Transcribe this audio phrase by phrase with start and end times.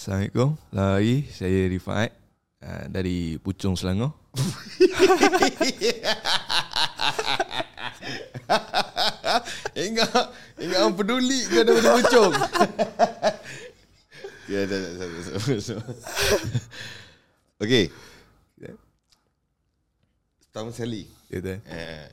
[0.00, 0.56] Assalamualaikum.
[0.72, 1.28] Selamat hari.
[1.28, 2.08] Saya Rifat
[2.64, 4.16] uh, dari Puchong Selangor.
[9.76, 10.24] Ingat
[10.56, 12.32] Ingat orang peduli kau dah pada pucung
[14.56, 15.84] Ya dah dah dah dah
[17.60, 17.92] Okay
[20.48, 21.60] Setahun sekali Ya tu.
[21.60, 22.08] eh,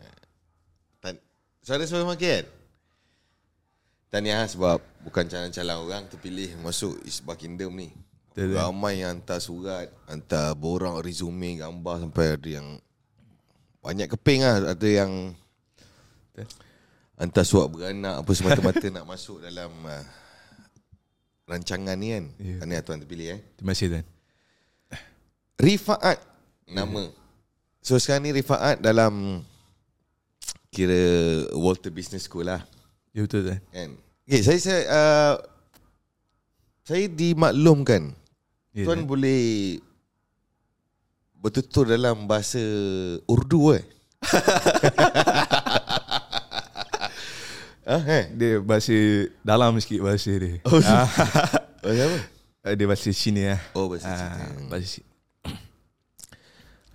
[1.00, 1.24] tan-
[1.64, 2.44] Suara suara makin
[4.08, 7.92] Tahniah sebab Bukan calon-calon orang terpilih Masuk Isbah Kingdom ni
[8.32, 8.60] Betul, betul.
[8.62, 12.68] Ramai yang hantar surat Hantar borang resume Gambar sampai ada yang
[13.82, 15.12] Banyak keping lah Ada yang.
[17.18, 20.04] Hantar surat beranak Apa semata-mata nak masuk dalam uh,
[21.48, 22.56] Rancangan ni kan Ya.
[22.62, 24.06] Tahniah tuan terpilih eh Terima kasih Tuan.
[25.58, 26.18] Rifaat
[26.70, 27.10] Nama
[27.82, 29.42] So sekarang ni Rifaat dalam
[30.70, 31.00] Kira
[31.56, 32.62] Walter Business School lah
[33.18, 33.60] Ya betul Tuan.
[33.74, 33.90] kan
[34.30, 35.36] Okay saya saya uh,
[36.86, 38.14] Saya dimaklumkan
[38.78, 39.82] Ya, Tuan boleh
[41.34, 42.62] Bertutur dalam bahasa
[43.26, 43.82] Urdu eh
[47.88, 48.28] Ah, eh?
[48.36, 48.92] Dia bahasa
[49.40, 50.60] dalam sikit bahasa dia.
[50.68, 51.08] Oh, Ah,
[51.84, 52.20] Bahasa apa?
[52.76, 53.62] dia bahasa Cina lah.
[53.72, 55.08] Oh bahasa Ah, Cina bahasa Cina.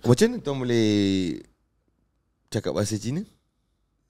[0.05, 0.87] Macam mana tuan boleh
[2.47, 3.25] Cakap bahasa Cina?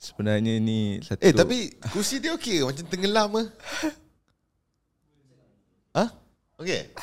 [0.04, 2.64] Sebenarnya ni satu Eh tapi kursi dia okey ke?
[2.68, 3.44] Macam tenggelam ke?
[5.94, 6.09] Ha?
[6.58, 6.90] Okey.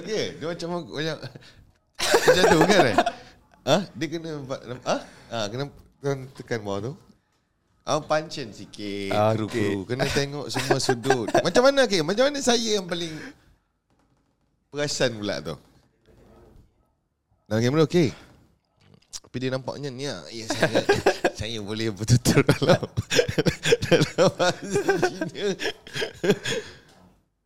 [0.00, 1.18] okey, dia macam banyak
[2.00, 2.96] macam tu kan eh?
[3.68, 3.76] Ha?
[3.92, 4.30] Dia kena
[4.88, 4.96] ha?
[5.28, 5.68] Ha, kena
[6.32, 6.92] tekan bawah tu.
[7.84, 9.76] Ah, pancen sikit Ah, kru, okey.
[9.76, 9.84] kru.
[9.84, 12.00] Kena tengok semua sudut Macam mana okay?
[12.00, 13.12] Macam mana saya yang paling
[14.72, 15.52] Perasan pula tu
[17.44, 18.08] Dalam kamera okey
[19.34, 20.78] Tapi dia nampaknya ni ah, Ya saya
[21.42, 22.86] Saya boleh betul-betul dalam
[23.82, 24.78] Dalam bahasa
[25.10, 25.42] Cina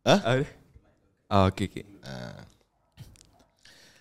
[0.05, 0.45] Ah,
[1.33, 1.85] ah okey okey.
[2.05, 2.45] ah.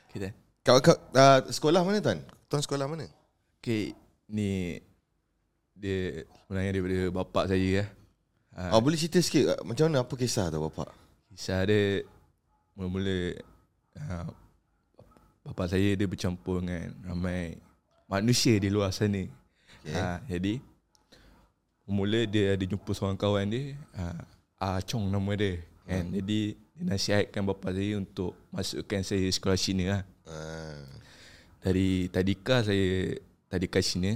[0.04, 0.34] Okey Tuan.
[0.60, 2.20] Kau, kau uh, Sekolah mana tuan?
[2.52, 3.08] Tuan sekolah mana?
[3.64, 3.96] Okey,
[4.28, 4.84] ni
[5.72, 7.88] dia sebenarnya daripada bapak saya lah.
[8.52, 8.76] Ah.
[8.76, 10.92] Oh, boleh cerita sikit ah, Macam mana Apa kisah tu bapak?
[11.32, 12.04] Kisah dia
[12.76, 13.32] mula-mula
[13.96, 14.28] uh,
[15.48, 17.56] bapa saya dia bercampur dengan ramai
[18.08, 19.20] manusia di luar sana.
[19.20, 19.28] Okay.
[19.84, 19.94] Okay.
[19.94, 20.54] Uh, jadi
[21.88, 24.20] mula dia ada jumpa seorang kawan dia, uh,
[24.58, 25.62] Ah Chong nama dia.
[25.86, 26.10] Kan?
[26.12, 30.02] Jadi dia nasihatkan bapa saya untuk masukkan saya sekolah Cina lah.
[30.26, 30.82] Ah.
[31.58, 33.18] Dari tadika saya
[33.50, 34.14] tadika Cina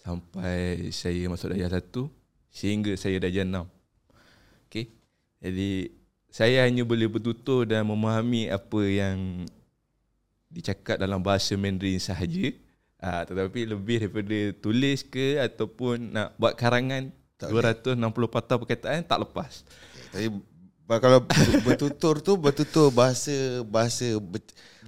[0.00, 2.08] sampai saya masuk darjah satu
[2.52, 3.64] sehingga saya darjah enam.
[4.68, 4.92] Okey.
[5.40, 5.92] Jadi
[6.28, 9.48] saya hanya boleh bertutur dan memahami apa yang
[10.50, 12.52] dicakap dalam bahasa Mandarin sahaja.
[13.00, 17.08] Ah, tetapi lebih daripada tulis ke ataupun nak buat karangan
[17.40, 17.96] Tak 260
[18.28, 19.64] patah perkataan tak lepas.
[20.12, 20.28] Tapi
[21.00, 21.24] kalau
[21.64, 24.20] bertutur tu bertutur bahasa bahasa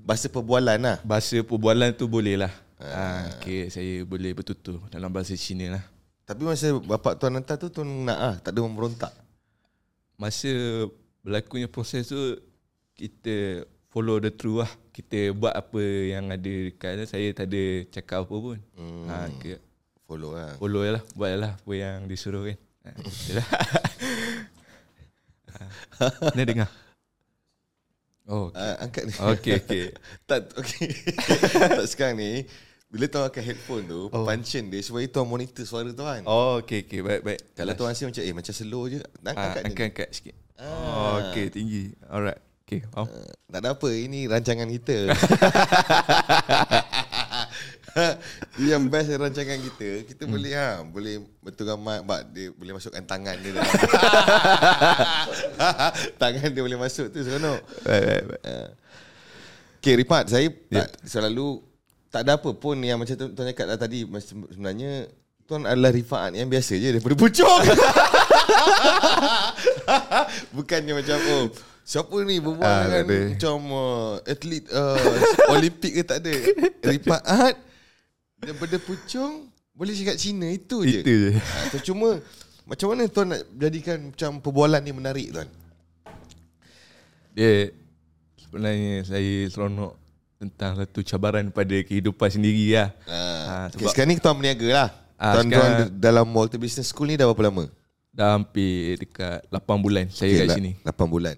[0.04, 0.96] bahasa perbualan lah.
[1.08, 2.52] Bahasa perbualan tu boleh lah.
[2.76, 5.84] Ah, okay, saya boleh bertutur dalam bahasa Cina lah.
[6.28, 9.12] Tapi masa bapak tuan hantar tu tuan nak ah, tak ada memberontak.
[10.20, 10.52] Masa
[11.24, 12.20] berlakunya proses tu
[12.92, 14.70] kita follow the truth lah.
[14.91, 18.58] Kita buat apa yang ada dekat saya tak ada cakap apa pun.
[18.72, 19.04] Hmm.
[19.06, 19.60] Ha, ke,
[20.08, 20.56] Follow lah.
[20.56, 22.58] follow lah, buat lah apa yang disuruh kan.
[22.82, 22.91] Ha,
[23.36, 23.47] lah.
[26.00, 26.06] ha.
[26.36, 26.69] Ni dengar.
[28.28, 28.60] Oh, okay.
[28.60, 29.12] Uh, angkat ni.
[29.19, 29.84] Okey, okey.
[30.31, 30.88] tak okey.
[31.81, 32.47] tak sekarang ni
[32.92, 34.25] bila tuan angkat headphone tu, oh.
[34.28, 36.22] function dia sebab itu tuan monitor suara tuan.
[36.28, 36.60] Oh.
[36.60, 37.00] Okey, okey.
[37.00, 37.41] Baik, baik.
[37.56, 39.88] Kalau tuan rasa macam eh macam slow je, Ah, angkat angkat, je.
[39.88, 40.36] angkat sikit.
[40.60, 40.69] Ah.
[40.69, 41.82] Oh, okey, tinggi.
[42.06, 42.51] Alright.
[42.72, 43.04] Okey, faham.
[43.04, 44.96] Uh, tak ada apa, ini rancangan kita.
[48.56, 50.32] Yang best rancangan kita Kita hmm.
[50.32, 53.68] boleh ha Boleh betulkan mic Bak dia boleh masukkan tangan dia dalam
[56.24, 58.42] Tangan dia boleh masuk tu seronok Baik, baik, baik.
[58.48, 58.68] uh.
[59.76, 60.88] Okay Ripat Saya Ya.
[60.88, 61.60] tak, selalu
[62.08, 64.92] Tak ada apa pun Yang macam tu, tuan cakap dah tadi Sebenarnya
[65.44, 67.60] Tuan adalah Rifaat yang biasa je Daripada pucuk
[70.56, 71.52] Bukannya macam Oh
[71.92, 73.18] Siapa ni berbual Ah, dengan ada.
[73.28, 75.12] Macam uh, Atlet uh,
[75.54, 76.32] Olimpik ke tak ada
[76.88, 77.54] Rifaat
[78.34, 79.32] Daripada pucung
[79.70, 81.30] Boleh cakap Cina Itu je Itu je.
[81.36, 82.16] ha, tu Cuma
[82.64, 85.48] Macam mana tuan nak Jadikan macam Perbualan ni menarik tuan
[87.30, 87.68] Dia
[88.38, 89.92] sebenarnya saya seronok
[90.38, 92.88] tentang satu cabaran pada kehidupan sendiri lah.
[93.04, 96.88] ha, Ha, okay, sebab- Sekarang ni tuan berniaga lah Ah, Tuan-tuan sekarang- dalam Walter Business
[96.88, 97.64] School ni dah berapa lama?
[98.10, 100.72] Dah hampir dekat 8 bulan saya Okay, kat sini.
[100.82, 101.36] 8 bulan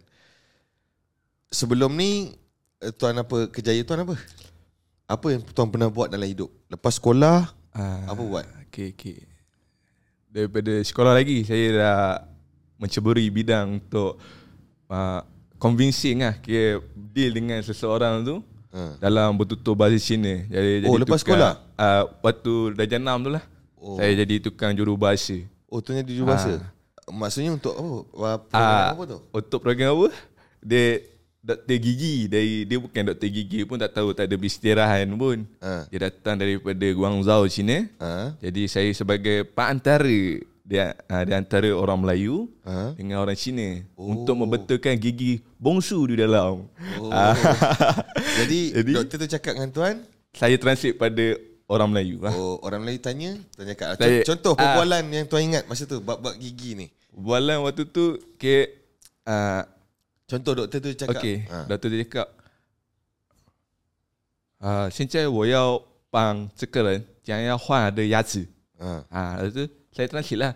[1.54, 2.34] Sebelum ni
[2.80, 4.18] eh, Tuan apa Kejaya tuan apa?
[5.06, 6.50] Apa yang tuan pernah buat dalam hidup?
[6.66, 8.46] Lepas sekolah Ah, Apa buat?
[8.66, 9.18] Okey, okey.
[10.28, 11.98] Daripada sekolah lagi saya dah
[12.76, 14.18] menceburi bidang untuk
[14.86, 15.22] uh,
[15.56, 18.36] convincing lah kira deal dengan seseorang tu
[18.74, 18.98] Ha.
[18.98, 20.42] dalam bertutur bahasa Cina.
[20.44, 21.52] Jadi, Oh, jadi lepas tukang, sekolah?
[21.78, 23.44] Uh, waktu darjah 6 tu lah.
[23.78, 23.94] Oh.
[23.94, 25.38] Saya jadi tukang juru bahasa.
[25.66, 26.58] Oh tu jadi juru bahasa.
[27.06, 27.70] Maksudnya untuk
[28.18, 29.18] Ah, Program apa tu?
[29.30, 30.08] Untuk program apa?
[30.58, 31.06] Dia
[31.44, 35.44] doktor gigi dari dia bukan doktor gigi pun tak tahu tak ada beristirahat pun.
[35.60, 35.84] Ha.
[35.92, 37.84] Dia datang daripada Guangzhou China.
[38.00, 38.32] Ha?
[38.40, 42.96] Jadi saya sebagai perantara dia uh, di antara orang Melayu Ha?
[42.96, 44.16] dengan orang Cina oh.
[44.16, 46.64] untuk membetulkan gigi bongsu di dalam.
[46.96, 47.12] Oh.
[47.12, 47.36] Ah.
[48.40, 49.94] Jadi, Jadi- doktor tu cakap dengan tuan,
[50.32, 51.36] saya translate pada
[51.68, 52.32] orang Melayu lah.
[52.32, 56.32] oh orang Melayu tanya, tanya kat Saya- contoh perbualan yang tuan ingat masa tu bab-bab
[56.40, 56.86] gigi ni.
[57.12, 58.72] Bualan waktu tu ke
[59.28, 59.62] uh,
[60.29, 61.17] Contoh doktor tu cakap.
[61.17, 61.65] OK， Ha.
[61.69, 62.27] 老豆就讲，
[64.59, 68.45] 啊，现在我要帮这个人将要换他的牙齿
[68.77, 69.03] Ha.
[69.09, 70.53] ah, lepas tu saya translate lah.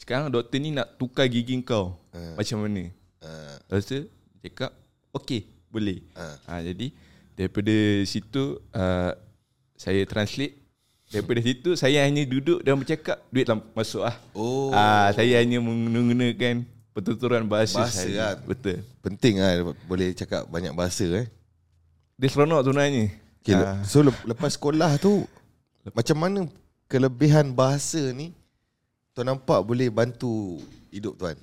[0.00, 2.00] Sekarang doktor ni nak tukar gigi kau.
[2.16, 2.34] Ha.
[2.40, 2.88] Macam mana?
[3.20, 3.28] Ha.
[3.68, 4.08] Lepas tu
[4.40, 4.72] dia cakap,
[5.12, 6.00] okey, boleh.
[6.16, 6.24] Ha.
[6.48, 6.88] Ah, jadi
[7.36, 7.76] daripada
[8.08, 9.12] situ uh,
[9.76, 10.56] saya translate.
[11.12, 14.16] Daripada situ saya hanya duduk dan bercakap, duit lah masuk ah.
[14.32, 14.72] Oh.
[14.72, 16.64] Ah, saya hanya menggunakan
[16.95, 18.15] pertuturan bahasa, Bahasa saya.
[18.15, 18.31] lah.
[18.41, 18.79] Betul.
[19.01, 19.51] Penting lah
[19.83, 21.27] boleh cakap banyak bahasa eh.
[22.15, 23.11] Dia seronok sebenarnya.
[23.37, 23.83] Okay, Ah.
[23.83, 25.27] so lep- lepas sekolah tu
[25.87, 26.39] macam mana
[26.87, 28.31] kelebihan bahasa ni
[29.11, 30.57] tuan nampak boleh bantu
[30.89, 31.35] hidup tuan?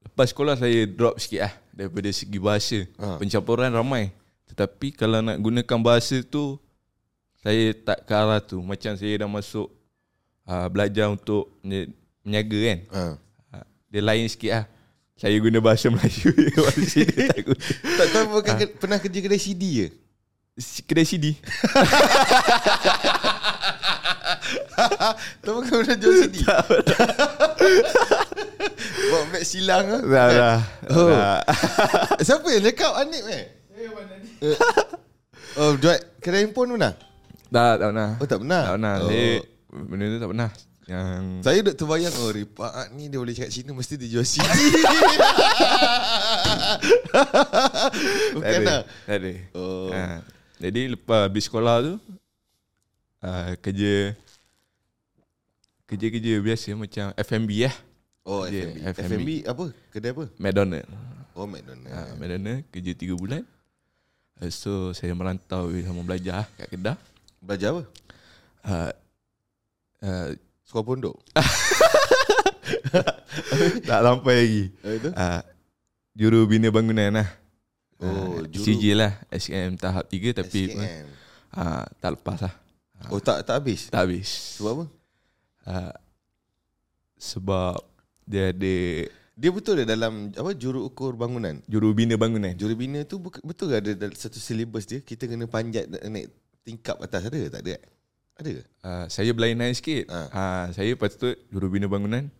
[0.00, 3.18] Lepas sekolah saya drop sikit lah Daripada segi bahasa Ha.
[3.18, 4.10] Pencampuran ramai
[4.46, 6.58] Tetapi kalau nak gunakan bahasa tu
[7.36, 9.70] Saya tak ke arah tu Macam saya dah masuk
[10.44, 13.02] uh, Belajar untuk Menyaga kan Ha.
[13.88, 14.64] Dia lain sikit lah
[15.14, 19.38] Saya guna bahasa Melayu Bahasa Cina tak guna Tak tuan bukan ke- pernah kerja kedai
[19.38, 19.86] CD je?
[20.84, 21.32] Kedai CD
[25.44, 26.36] bukan pernah jual CD?
[29.08, 30.00] Bawa beg silang ah.
[30.02, 30.58] Dah dah
[30.88, 31.10] Oh.
[32.18, 33.44] Siapa yang cakap Anip eh?
[33.70, 33.88] Saya
[35.56, 36.94] Oh, jual kedai handphone pernah?
[37.48, 38.62] Tak tak pernah Oh, tak pernah?
[38.64, 39.08] Tak pernah Oh.
[39.08, 39.28] Saya
[39.68, 40.50] Benda tu tak pernah
[40.88, 44.48] Yang Saya duk terbayang Oh Rifaat ni dia boleh cakap Cina Mesti dia jual CD
[48.34, 49.32] Bukan lah Tak ada.
[49.52, 49.92] Oh.
[49.92, 50.24] Ha.
[50.58, 51.94] Jadi lepas habis sekolah tu
[53.22, 54.16] uh, kerja
[55.88, 57.76] kerja-kerja biasa macam F&B lah.
[58.26, 59.04] Oh F&B F&B.
[59.06, 59.64] F&B apa?
[59.94, 60.24] Kedai apa?
[60.36, 60.84] McDonald.
[61.32, 63.42] Oh McDonald Ha, McDonald kerja 3 bulan.
[64.38, 66.96] Tu saya merantau sama belajar kat Kedah.
[67.38, 67.82] Belajar apa?
[68.66, 68.90] Uh,
[70.02, 70.28] uh,
[70.68, 71.16] Sekolah pondok
[73.82, 74.64] tak sampai lagi.
[74.82, 75.10] Itu?
[75.10, 75.40] Uh,
[76.12, 77.28] juru bina bangunan lah.
[77.98, 78.06] Oh,
[78.38, 81.06] Ah, juru- CJ lah SKM tahap 3 tapi SKM.
[81.52, 82.54] uh, tak lepas lah.
[83.08, 84.28] Oh tak tak habis Tak habis.
[84.54, 84.84] Sebab apa?
[85.66, 85.94] uh,
[87.16, 87.78] sebab
[88.22, 88.74] dia ada
[89.32, 91.58] Dia betul dia dalam apa juru ukur bangunan.
[91.64, 92.54] juru bina bangunan.
[92.54, 96.28] Juru bina tu betul ke ada satu silibus dia kita kena panjat na- naik
[96.60, 97.78] tingkap atas ada tak ada?
[98.38, 98.64] Ada ke?
[98.86, 100.06] Uh, saya berlainan sikit.
[100.06, 100.18] Ha.
[100.30, 102.30] Uh, saya patut juru bina bangunan.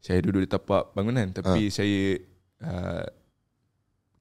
[0.00, 2.20] Saya duduk di tapak bangunan tapi saya
[2.64, 3.04] uh,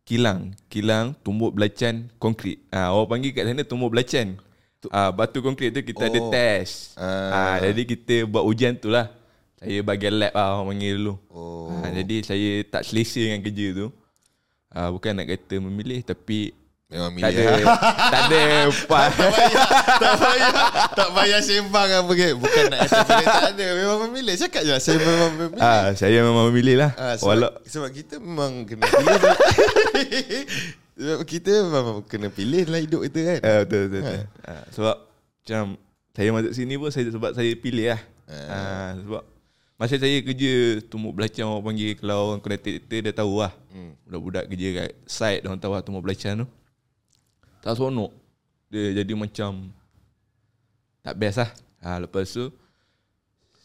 [0.03, 2.63] kilang, kilang tumbuk belacan konkrit.
[2.71, 4.39] Ah uh, orang panggil kat sana tumbuk belacan.
[4.91, 6.07] Ah uh, batu konkrit tu kita oh.
[6.11, 6.95] ada test.
[6.99, 7.07] Ah.
[7.07, 9.11] Ah uh, jadi kita buat ujian tu lah.
[9.63, 11.13] Saya bagian lab lah orang panggil dulu.
[11.31, 11.71] Oh.
[11.71, 13.87] Uh, jadi saya tak selesa dengan kerja tu.
[14.73, 16.51] Uh, bukan nak kata memilih tapi
[16.94, 17.44] Memang tak ada
[18.13, 18.42] tak ada
[20.04, 20.52] tak payah
[20.94, 22.30] tak payah sembang apa ke.
[22.37, 23.68] Bukan nak kata tak ada.
[23.81, 24.33] Memang memilih.
[24.37, 25.63] Cakap je lah, saya memang memilih.
[25.63, 26.92] Ah, saya memang memilih lah.
[26.94, 29.21] Ah, sebab, Walau sebab kita memang kena pilih.
[31.02, 33.40] sebab kita memang kena pilih dalam hidup kita kan.
[33.42, 34.02] Ah, betul betul.
[34.06, 34.23] betul.
[34.45, 34.95] Ah, sebab
[35.42, 35.63] macam
[36.13, 38.02] saya masuk sini pun saya sebab saya pilih lah.
[38.30, 39.23] Ah, sebab
[39.81, 40.54] masa saya kerja
[40.85, 43.49] tumbuk belacan orang panggil kalau orang connector dia tahu lah.
[43.73, 43.97] Hmm.
[44.06, 46.47] Budak-budak kerja kat site orang tahu lah tumbuk belacan tu.
[47.63, 48.11] Tak seronok.
[48.67, 49.71] Dia jadi macam
[50.99, 51.49] tak best lah.
[51.83, 52.51] Ha, lepas tu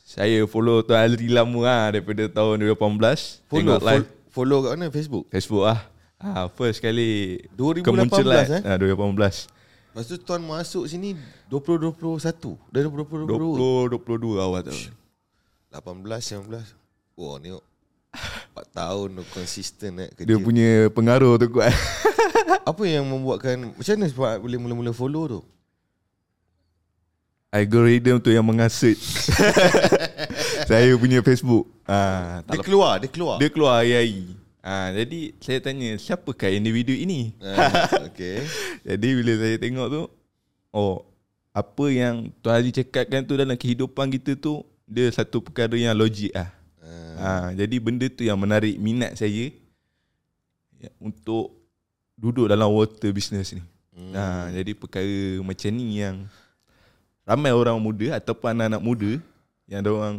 [0.08, 3.44] saya follow Tuan Azri lama lah daripada tahun 2018.
[3.44, 4.86] Follow, Tengok live follow, follow kat mana?
[4.88, 5.24] Facebook?
[5.28, 5.80] Facebook lah.
[6.18, 8.44] Ha, first kali 2018 kemunculan.
[8.48, 8.62] eh?
[8.64, 9.50] Ha, 2018.
[9.88, 11.18] Lepas tu tuan masuk sini
[11.50, 12.54] 2021.
[12.70, 13.26] Dah 2022.
[13.26, 14.82] 20 22 awal tahun.
[15.74, 17.18] 18, 19.
[17.18, 17.50] Wah ni
[18.14, 20.28] 4 tahun tu konsisten eh kerja.
[20.28, 21.70] Dia punya pengaruh tu kuat.
[22.70, 25.40] Apa yang membuatkan macam mana sebab boleh mula-mula follow tu?
[27.48, 28.96] Algorithm tu yang mengasut.
[30.68, 31.64] saya punya Facebook.
[31.88, 33.36] Ha, Dia tak keluar, dia keluar.
[33.40, 34.36] dia keluar hari-hari.
[34.60, 37.32] Ha, jadi saya tanya siapakah individu ini?
[37.40, 38.44] Ah, okay.
[38.84, 40.02] Jadi bila saya tengok tu
[40.74, 41.06] Oh
[41.56, 46.34] Apa yang Tuan Haji cakapkan tu Dalam kehidupan kita tu Dia satu perkara yang logik
[46.34, 46.57] lah
[47.18, 49.50] Ha, jadi benda tu yang menarik minat saya
[50.78, 51.58] ya, untuk
[52.14, 53.62] duduk dalam water business ni.
[53.94, 54.14] Hmm.
[54.14, 56.26] Ha, jadi perkara macam ni yang
[57.26, 59.12] ramai orang muda ataupun anak-anak muda
[59.66, 60.16] yang ada orang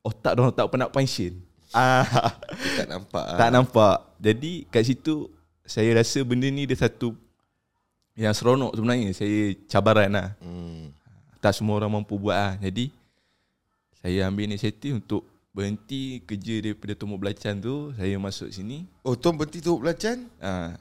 [0.00, 1.34] otak dia tak pernah function.
[1.74, 2.06] Ah,
[2.54, 3.26] Dia tak nampak.
[3.34, 3.98] tak nampak.
[4.22, 5.26] Jadi kat situ
[5.66, 7.18] saya rasa benda ni dia satu
[8.14, 9.10] yang seronok sebenarnya.
[9.10, 10.38] Saya cabaran lah.
[10.38, 10.94] Hmm.
[11.42, 12.54] Tak semua orang mampu buat lah.
[12.62, 12.94] Jadi
[13.98, 17.94] saya ambil inisiatif untuk berhenti kerja daripada tumbuk belacan tu.
[17.94, 18.90] Saya masuk sini.
[19.06, 20.26] Oh, tuan berhenti tu belacan?
[20.42, 20.74] Ah,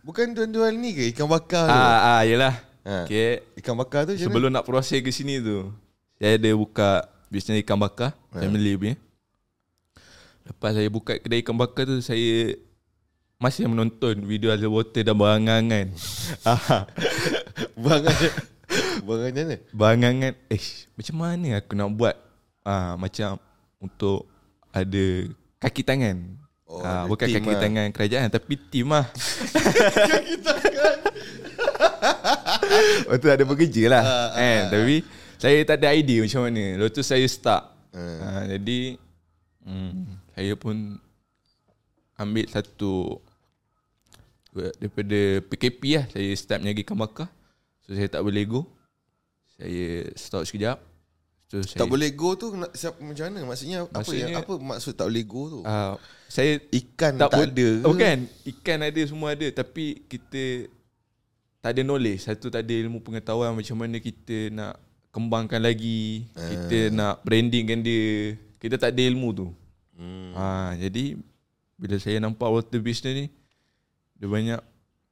[0.00, 1.76] Bukan tuan jual ni ke ikan bakar tu?
[1.76, 2.54] ah, ah yelah.
[2.86, 3.04] Ha.
[3.04, 3.44] Okay.
[3.60, 4.16] Ikan bakar tu?
[4.16, 5.68] Sebelum nak proses ke sini tu,
[6.16, 8.96] saya ada buka bisnes ikan bakar, family punya.
[10.48, 12.56] Lepas saya buka kedai ikan bakar tu, saya
[13.36, 15.64] masih menonton video Azal Water dan barangan
[16.48, 16.84] Ah,
[17.72, 18.12] Barangan
[19.00, 19.56] Barangan macam mana?
[19.72, 22.16] Barangan Eh macam mana aku nak buat
[22.62, 23.40] ah Macam
[23.80, 24.28] Untuk
[24.70, 25.26] Ada
[25.60, 26.16] Kaki tangan.
[26.70, 27.60] Oh, ada Bukan kaki lah.
[27.60, 29.10] tangan kerajaan Tapi tim lah.
[30.06, 30.96] Kaki tangan.
[33.10, 34.62] Lepas tu ada bekerja lah Ah, ah, kan?
[34.72, 34.96] Tapi
[35.40, 36.64] Saya tak ada idea macam mana.
[36.78, 37.64] Lepas tu saya start.
[37.90, 37.98] Ah.
[38.22, 38.94] ah, Jadi
[39.66, 40.76] hmm, Saya pun
[42.14, 43.18] Ambil satu
[44.54, 45.18] Daripada
[45.50, 47.28] PKP lah Saya start menjaga ikan bakar
[47.82, 48.70] So saya tak boleh go.
[49.58, 50.78] Saya stop sekejap
[51.50, 52.46] So, saya, Tak boleh go tu
[52.78, 53.42] siap, macam mana?
[53.42, 55.60] Maksudnya, apa Maksudnya- yang apa maksud tak boleh go tu?
[55.66, 55.98] uh,
[56.30, 57.82] Saya Ikan tak, bo- ada ke?
[57.82, 59.46] Oh kan Ikan ada semua ada.
[59.50, 60.70] Tapi kita
[61.58, 62.22] Tak ada knowledge.
[62.22, 64.78] Satu tak ada ilmu pengetahuan Macam mana kita nak
[65.10, 66.22] Kembangkan lagi.
[66.38, 68.38] Kita nak brandingkan dia.
[68.62, 69.46] Kita tak ada ilmu tu.
[69.98, 70.30] Hmm.
[70.32, 71.18] ha, Jadi
[71.74, 73.26] Bila saya nampak water business ni
[74.14, 74.62] Dia banyak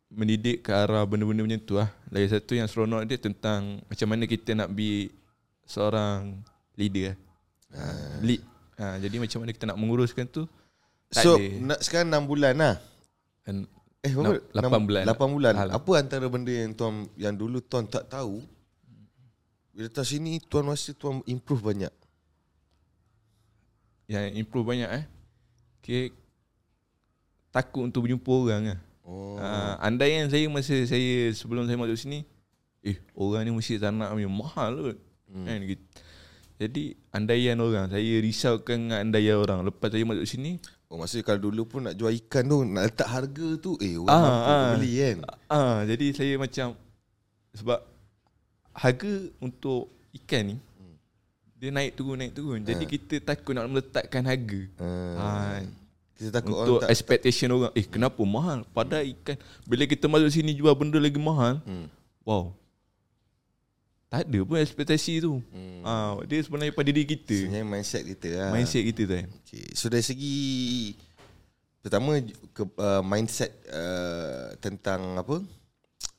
[0.09, 4.23] Mendidik ke arah benda-benda macam tu lah Lagi satu yang seronok dia tentang Macam mana
[4.25, 5.11] kita nak be
[5.68, 6.40] Seorang
[6.75, 7.16] Leader lah
[7.76, 7.84] ha,
[8.25, 8.40] Lead
[8.80, 10.48] ha, Jadi macam mana kita nak menguruskan tu
[11.08, 11.44] tak So, ada.
[11.60, 12.76] nak, sekarang 6 bulan lah
[13.44, 14.38] And Eh, berapa?
[14.54, 15.02] lapan bulan.
[15.10, 15.52] 8 bulan.
[15.58, 15.75] Alah.
[15.75, 18.46] Apa antara benda yang tuan yang dulu tuan tak tahu?
[19.75, 21.90] Bila datang sini tuan rasa tuan improve banyak.
[24.08, 25.04] yang improve banyak eh.
[25.82, 26.14] Okay.
[27.50, 28.80] Takut untuk berjumpa orang lah.
[29.02, 29.34] Oh.
[29.37, 32.22] Uh, andaian saya masa saya sebelum saya masuk sini,
[32.87, 34.98] eh orang ni mesti tak nak punya mahal kot.
[35.28, 35.44] Hmm.
[35.44, 35.85] Kan, gitu.
[36.58, 39.62] Jadi andaian orang, saya risaukan dengan andaian orang.
[39.62, 40.58] Lepas saya masuk sini,
[40.88, 44.08] Oh maksudnya kalau dulu pun nak jual ikan tu nak letak harga tu eh orang
[44.08, 44.68] Ah, ah.
[44.73, 45.16] beli kan.
[45.52, 46.73] ah jadi saya macam
[47.52, 47.76] sebab
[48.73, 50.56] harga untuk ikan ni
[51.61, 52.64] dia naik turun naik turun.
[52.64, 54.61] Jadi kita takut nak meletakkan harga.
[54.80, 55.12] Ah.
[55.20, 55.56] Ah,
[56.16, 60.35] Kita takut Untuk orang tak expectation orang Eh kenapa mahal Padahal ikan Bila kita masuk
[60.35, 61.87] sini Jual benda lagi mahal Hmm.
[62.26, 62.58] Wow
[64.09, 65.85] Tak ada pun ekspektasi tu Hmm.
[65.85, 68.50] ah, Dia sebenarnya pada diri kita sebenarnya mindset kita lah.
[68.50, 69.65] Mindset kita tu kan Okay.
[69.73, 70.37] So dari segi
[71.79, 72.17] pertama
[72.50, 75.45] ke, uh, mindset uh, tentang apa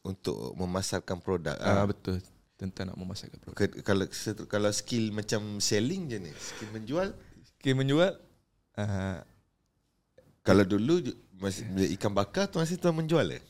[0.02, 1.58] untuk memasarkan produk.
[1.58, 1.86] ah, Ah.
[1.86, 2.22] Betul
[2.56, 4.06] Tentang nak memasakkan produk Ke, kalau
[4.46, 7.10] kalau skill macam selling je ni, skill menjual.
[7.58, 8.14] Okay menjual
[8.76, 9.20] ah,
[10.42, 11.04] Kalau dulu
[11.36, 11.66] masih
[11.96, 13.42] ikan bakar tu masih tuan menjual ke?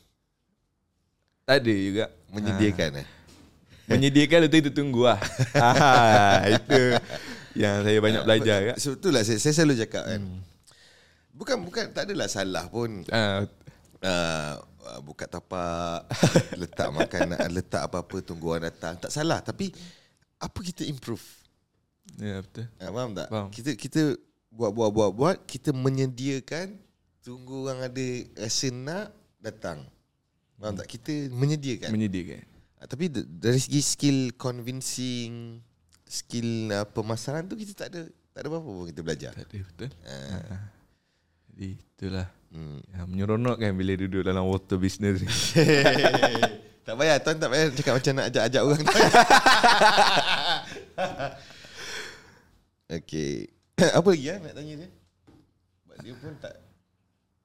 [1.43, 3.07] Tak ada juga Menyediakan eh?
[3.89, 5.19] Menyediakan lepas itu tunggu lah
[5.57, 6.95] ah, Itu
[7.57, 10.21] Yang saya banyak belajar kak So itulah saya, saya selalu cakap kan.
[11.33, 13.47] Bukan bukan tak adalah salah pun ah,
[14.03, 14.53] uh,
[15.05, 16.09] buka tapak,
[16.61, 18.97] letak makanan, letak apa-apa tunggu orang datang.
[18.97, 19.71] Tak salah tapi
[20.39, 21.23] apa kita improve?
[22.17, 23.27] Ya betul Ha, faham tak?
[23.29, 23.47] Faham.
[23.53, 24.01] Kita kita
[24.49, 26.73] buat buat buat buat kita menyediakan
[27.21, 28.07] tunggu orang ada
[28.39, 29.85] rasa nak datang.
[30.57, 30.87] Faham tak?
[30.89, 31.89] Kita menyediakan.
[31.93, 32.48] Menyediakan
[32.87, 35.59] tapi d- dari segi skill convincing,
[36.07, 39.31] skill uh, pemasaran tu kita tak ada tak ada apa-apa pun kita belajar.
[39.35, 40.15] Tak ada betul Ha.
[40.53, 40.63] Ah.
[41.51, 42.81] Jadi itulah Hmm.
[42.97, 45.29] yang menyeronokkan bila duduk dalam water business ni.
[46.85, 48.81] tak payah tuan tak payah cakap macam nak ajak-ajak orang.
[52.97, 53.53] Okey.
[54.01, 54.89] apa lagi ah nak tanya dia?
[55.85, 56.53] Sebab dia pun tak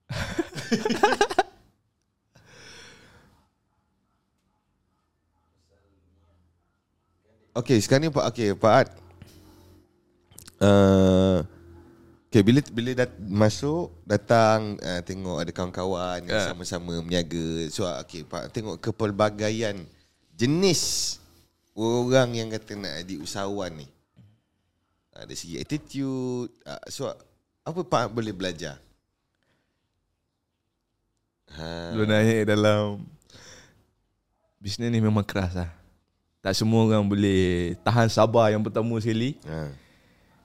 [7.55, 8.89] Okey, sekarang ni Pak okey, Pak Ad.
[10.59, 11.39] Uh,
[12.27, 16.51] okay, bila bila dat, masuk datang uh, tengok ada kawan-kawan yang Ya.
[16.51, 17.71] sama-sama berniaga.
[17.71, 19.79] So okey, Pak tengok kepelbagaian
[20.35, 21.17] jenis
[21.79, 23.87] orang yang kata nak jadi usahawan ni.
[25.15, 27.07] Uh, dari segi attitude, uh, so
[27.63, 28.83] apa Pak boleh belajar?
[31.55, 33.07] Ha, Sebenarnya dalam
[34.59, 35.71] bisnes ni memang keras lah.
[36.45, 39.41] Tak semua orang boleh tahan sabar yang pertama sekali.
[39.49, 39.73] ha.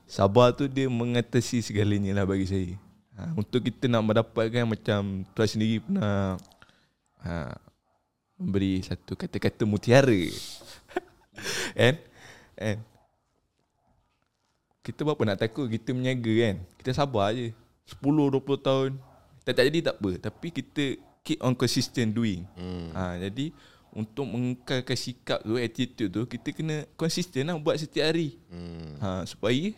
[0.08, 2.72] sabar tu dia mengatasi segalanya lah bagi saya.
[3.20, 6.40] Ha, untuk kita nak mendapatkan macam tuan sendiri pernah
[7.20, 7.52] ha,
[8.40, 10.24] memberi satu kata-kata mutiara.
[11.76, 12.00] kan?
[12.56, 12.78] Kan?
[14.88, 16.56] Kita berapa nak takut kita menyaga kan?
[16.80, 17.52] Kita sabar je.
[17.92, 18.90] 10 20 tahun
[19.44, 20.84] tak tak jadi tak apa, tapi kita
[21.28, 22.48] keep on consistent doing.
[22.56, 22.88] Hmm.
[22.96, 23.52] Ha, jadi
[23.94, 28.38] untuk mengekalkan sikap tu, attitude tu, kita kena konsisten lah buat setiap hari.
[28.50, 28.98] Hmm.
[29.02, 29.74] Ha, supaya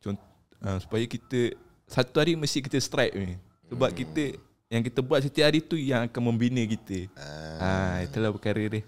[0.00, 0.28] contoh,
[0.64, 3.36] ha, supaya kita satu hari mesti kita strike ni.
[3.68, 3.98] Sebab hmm.
[4.00, 4.24] kita
[4.70, 7.10] yang kita buat setiap hari tu yang akan membina kita.
[7.18, 7.58] Ah.
[7.58, 7.70] Ha,
[8.06, 8.82] itulah perkara dia.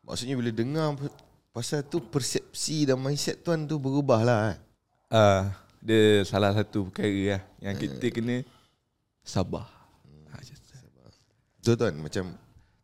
[0.00, 0.96] Maksudnya bila dengar
[1.52, 4.40] pasal tu persepsi dan mindset tuan tu berubah lah.
[4.52, 4.58] Eh?
[5.12, 5.52] Ah,
[5.84, 8.40] dia salah satu perkara lah yang kita kena
[9.20, 9.68] sabar.
[10.32, 10.40] Ha,
[11.60, 12.24] Betul tuan macam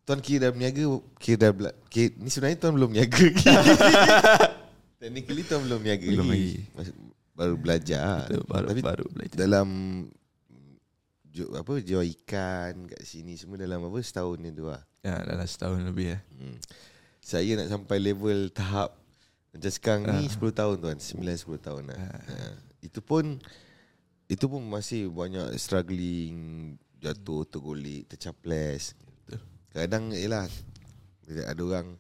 [0.05, 0.85] tuan kira dah berniaga
[1.17, 3.25] kira dah bela- kira, ni sebenarnya tuan belum berniaga.
[5.01, 6.65] Technically tuan belum berniaga Belum lagi.
[6.73, 6.97] Mas-
[7.35, 8.31] Baru belajar.
[8.31, 9.35] Betul, baru, Tapi baru belajar.
[9.35, 9.69] dalam
[11.35, 14.79] apa jual ikan kat sini semua dalam apa setahun ni tu lah.
[15.03, 16.23] Ya, dalam setahun lebih lah.
[16.31, 16.57] Hmm.
[17.19, 18.95] Saya nak sampai level tahap
[19.51, 21.99] macam sekarang ni 10 tahun tuan, 9 10 tahun lah.
[21.99, 22.55] Ha.
[22.79, 23.43] Itu pun
[24.31, 26.35] itu pun masih banyak struggling,
[27.03, 28.95] jatuh, tergolek, tercaples.
[29.75, 30.47] Kadang ialah
[31.45, 31.99] ada orang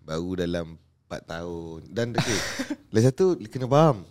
[0.00, 0.66] baru dalam
[1.04, 2.38] 4 tahun dan okay,
[2.92, 4.06] lagi satu kena faham.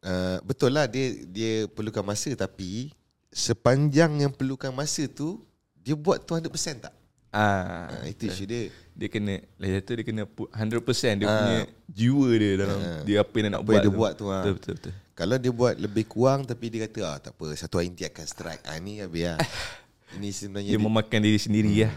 [0.00, 2.90] Uh, betul lah dia dia perlukan masa tapi
[3.28, 5.42] sepanjang yang perlukan masa tu
[5.76, 6.94] dia buat tu 100% tak?
[7.28, 8.72] Ah, Ha, itu isu dia.
[8.90, 10.80] dia kena lagi satu dia kena put 100%
[11.14, 11.36] dia Ah.
[11.36, 13.00] punya jiwa dia dalam Ah.
[13.02, 13.82] dia apa yang nak Apa buat.
[13.82, 14.40] dia buat tu, ah.
[14.40, 14.92] Betul betul betul.
[15.12, 18.24] Kalau dia buat lebih kurang tapi dia kata ah tak apa satu hari nanti akan
[18.24, 18.62] strike.
[18.64, 19.38] Ah ni habis lah.
[20.16, 21.82] Ini sebenarnya Dia dia, memakan diri sendiri Hmm.
[21.82, 21.94] lah.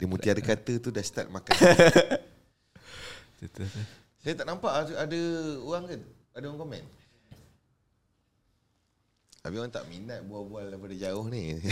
[0.00, 1.52] Dia mutiara kata tu dah start makan.
[4.20, 5.20] Saya tak nampak ada, ada
[5.64, 5.96] orang ke?
[6.36, 6.84] Ada orang komen?
[9.40, 11.56] Habis orang tak minat bual-bual daripada jauh ni.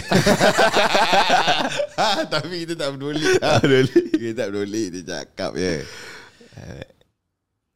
[2.33, 3.21] Tapi kita tak peduli.
[3.45, 4.01] Tak peduli.
[4.17, 4.83] kita tak peduli.
[4.89, 5.85] Dia cakap je.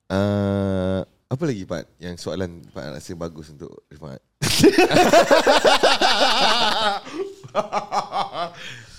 [0.09, 1.85] Uh, apa lagi Pat?
[2.01, 4.25] Yang soalan Pat rasa bagus untuk Rifat.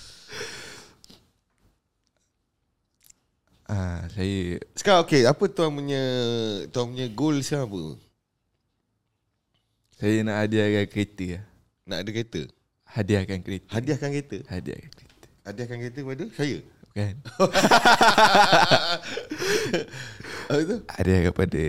[3.64, 6.02] Ah, saya Sekarang okay, apa tuan punya
[6.68, 7.82] tuan punya goal sekarang apa?
[9.94, 11.44] saya nak hadiahkan kereta lah.
[11.88, 12.42] Nak ada kereta?
[12.84, 13.68] Hadiahkan kereta.
[13.72, 14.38] Hadiahkan kereta?
[14.52, 15.26] Hadiahkan kereta.
[15.48, 16.58] Hadiahkan kereta kepada saya?
[16.94, 17.14] Kan?
[20.44, 20.78] Apa tu?
[20.92, 21.62] Hadiah kepada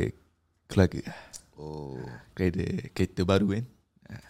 [0.68, 1.02] keluarga.
[1.56, 1.98] Oh.
[2.36, 3.66] Kereta, kereta baru kan.
[4.12, 4.28] Ah,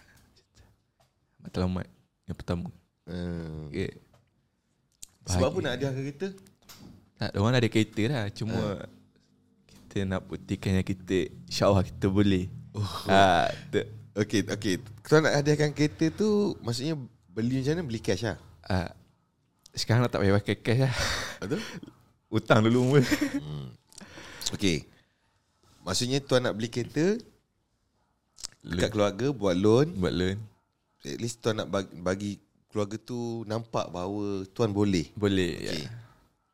[1.42, 1.86] Matlamat
[2.30, 2.68] yang pertama.
[3.10, 3.68] Hmm.
[3.74, 3.90] Okay.
[5.26, 6.28] Sebab apa nak hadiahkan kereta?
[7.16, 8.24] Tak, orang ada kereta lah.
[8.28, 8.84] Cuma
[9.96, 12.52] kita nak buktikan yang kita insyaAllah kita boleh.
[12.76, 12.92] Oh.
[13.08, 13.80] Ah, tu.
[14.16, 14.76] Okay, okay.
[15.04, 16.96] Tuan nak hadiahkan kereta tu maksudnya
[17.32, 17.82] beli macam mana?
[17.88, 18.36] Beli cash lah?
[18.64, 18.92] Ah,
[19.72, 20.94] sekarang nak tak payah pakai cash lah.
[21.40, 21.60] Betul?
[22.32, 23.04] Hutang dulu pun.
[24.52, 24.84] Okay.
[25.84, 27.16] Maksudnya tuan nak beli kereta
[28.60, 29.96] dekat keluarga buat loan.
[29.96, 30.36] Buat loan.
[31.06, 32.32] At least tuan nak bagi, bagi
[32.68, 35.08] keluarga tu nampak bahawa tuan boleh.
[35.16, 35.56] Boleh.
[35.64, 35.88] Okay.
[35.88, 36.05] Ya.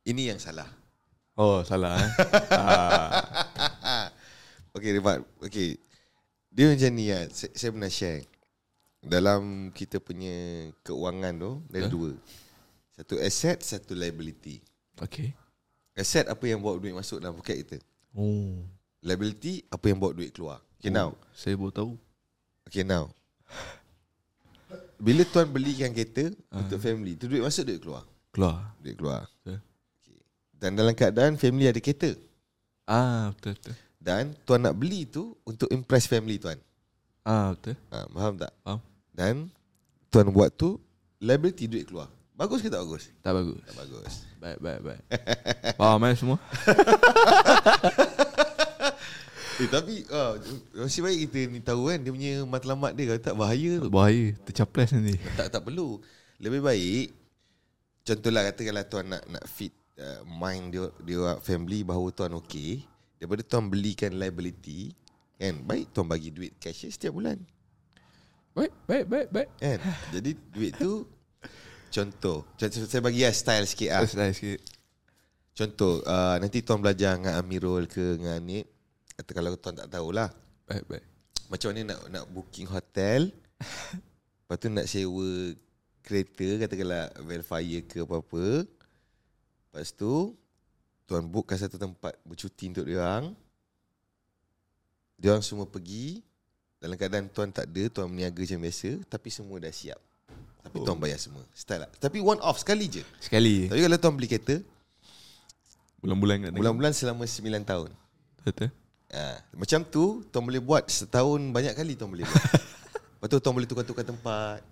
[0.02, 0.66] Ini yang salah.
[1.32, 2.10] Oh, salah eh.
[2.60, 4.06] ah,
[4.74, 5.22] Okay, Rifat.
[5.40, 5.76] Okay.
[6.52, 7.24] Dia macam ni lah.
[7.32, 8.24] Saya, saya pernah share.
[9.02, 11.90] Dalam kita punya keuangan tu, ada Huh?
[11.90, 12.10] dua.
[12.92, 14.60] Satu asset, satu liability.
[15.00, 15.32] okay.
[15.92, 17.76] Asset apa yang bawa duit masuk dalam poket kita.
[18.16, 18.64] Oh.
[19.04, 20.60] Liability apa yang bawa duit keluar.
[20.80, 21.12] Okay, now.
[21.32, 21.92] Saya baru tahu.
[22.68, 23.12] Okay, now.
[24.96, 28.04] Bila tuan belikan kereta untuk family, tu duit masuk, duit keluar.
[28.30, 28.72] Keluar.
[28.78, 29.26] Duit keluar.
[29.42, 29.58] Okay.
[30.62, 32.14] Dan dalam keadaan family ada kereta.
[32.86, 33.74] Ah, betul betul.
[33.98, 36.54] Dan tuan nak beli tu untuk impress family tuan.
[37.26, 37.74] Ah, betul.
[37.90, 38.54] Ha, faham tak?
[38.62, 38.78] Faham.
[39.10, 39.50] Dan
[40.06, 40.78] tuan buat tu
[41.18, 42.06] liability duit keluar.
[42.38, 43.10] Bagus ke tak bagus?
[43.26, 43.58] Tak bagus.
[43.66, 44.12] Tak bagus.
[44.38, 45.02] Baik, baik, baik.
[45.82, 46.38] Faham eh semua?
[49.60, 50.40] Eh tapi uh,
[50.80, 54.32] Masih baik kita ni tahu kan Dia punya matlamat dia Kalau tak bahaya tu Bahaya.
[54.48, 55.20] Tercaples nanti.
[55.36, 56.00] Tak tak perlu
[56.40, 57.12] Lebih baik
[58.00, 62.82] Contohlah katakanlah tuan nak nak fit uh, Mind dia, dia family Bahawa tuan okey
[63.22, 64.90] Daripada tuan belikan liability
[65.38, 67.38] Kan Baik tuan bagi duit cash setiap bulan
[68.52, 69.48] Baik, baik, baik, baik.
[69.56, 69.78] Kan
[70.12, 71.06] Jadi duit tu
[71.88, 74.02] Contoh Contoh saya bagi ya style sikit ah.
[74.04, 74.60] Selesai sikit.
[75.56, 78.68] Contoh uh, Nanti tuan belajar dengan Amirul ke Dengan Anik
[79.16, 80.28] Atau kalau tuan tak tahulah
[80.68, 81.04] Baik, baik.
[81.48, 83.32] Macam mana nak nak booking hotel
[84.44, 85.56] Lepas tu nak sewa
[86.04, 88.68] kereta Katakanlah Velfire ke apa-apa
[89.72, 90.36] Lepas tu
[91.08, 93.32] Tuan bookkan satu tempat bercuti untuk dia orang
[95.16, 96.20] Dia orang semua pergi
[96.82, 100.02] dalam keadaan tuan tak ada, tuan meniaga macam biasa, tapi semua dah siap.
[100.66, 100.82] Tapi oh.
[100.82, 101.46] tuan bayar semua.
[101.54, 101.90] Style lah.
[101.94, 103.06] Tapi one off sekali je.
[103.22, 103.70] Sekali.
[103.70, 104.58] Tapi kalau tuan beli kereta,
[106.02, 107.94] Bulan-bulan bulan-bulan selama 9 tahun.
[108.42, 108.74] Betul.
[109.14, 112.42] Ha, macam tu tuan boleh buat setahun banyak kali tuan boleh buat.
[113.22, 114.66] Lepas tu tuan boleh tukar-tukar tempat.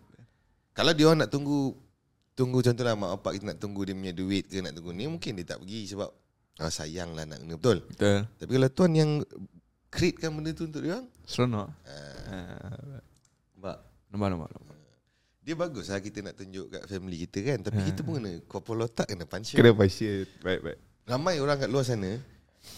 [0.74, 1.78] Kalau dia orang nak tunggu
[2.40, 5.36] tunggu contohlah mak bapak kita nak tunggu dia punya duit ke nak tunggu ni mungkin
[5.36, 6.08] dia tak pergi sebab
[6.64, 7.78] ah, sayang lah nak kena betul.
[7.84, 8.18] Betul.
[8.40, 9.10] Tapi kalau tuan yang
[9.92, 11.68] createkan benda tu untuk dia orang, Seronok.
[11.68, 13.02] ah, Uh,
[13.58, 13.76] nampak?
[14.14, 14.76] nampak, nampak, nampak.
[15.42, 17.58] Dia bagus lah kita nak tunjuk kat family kita kan.
[17.58, 19.50] Tapi kita pun kena kepala otak kena punch.
[19.50, 20.30] Kena passion.
[20.46, 20.78] Baik, baik.
[21.10, 22.22] Ramai orang kat luar sana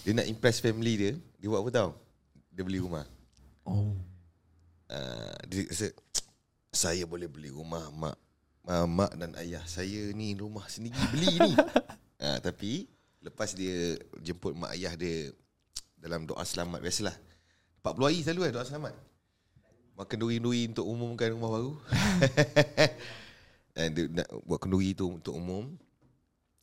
[0.07, 1.91] dia nak impress family dia, dia buat apa tau?
[2.49, 3.05] Dia beli rumah.
[3.69, 3.93] Oh.
[4.89, 5.93] Uh, dia rasa
[6.73, 8.17] saya boleh beli rumah mak
[8.69, 11.53] uh, mak dan ayah saya ni rumah sendiri beli ni.
[12.23, 12.87] uh, tapi
[13.23, 15.31] lepas dia jemput mak ayah dia
[15.99, 17.17] dalam doa selamat biasalah.
[17.83, 18.95] 40 hari selalu kan doa selamat.
[19.93, 21.75] Makan duri-duri untuk umumkan rumah baru.
[23.75, 25.71] Dan dia nak buat kenduri tu untuk umum.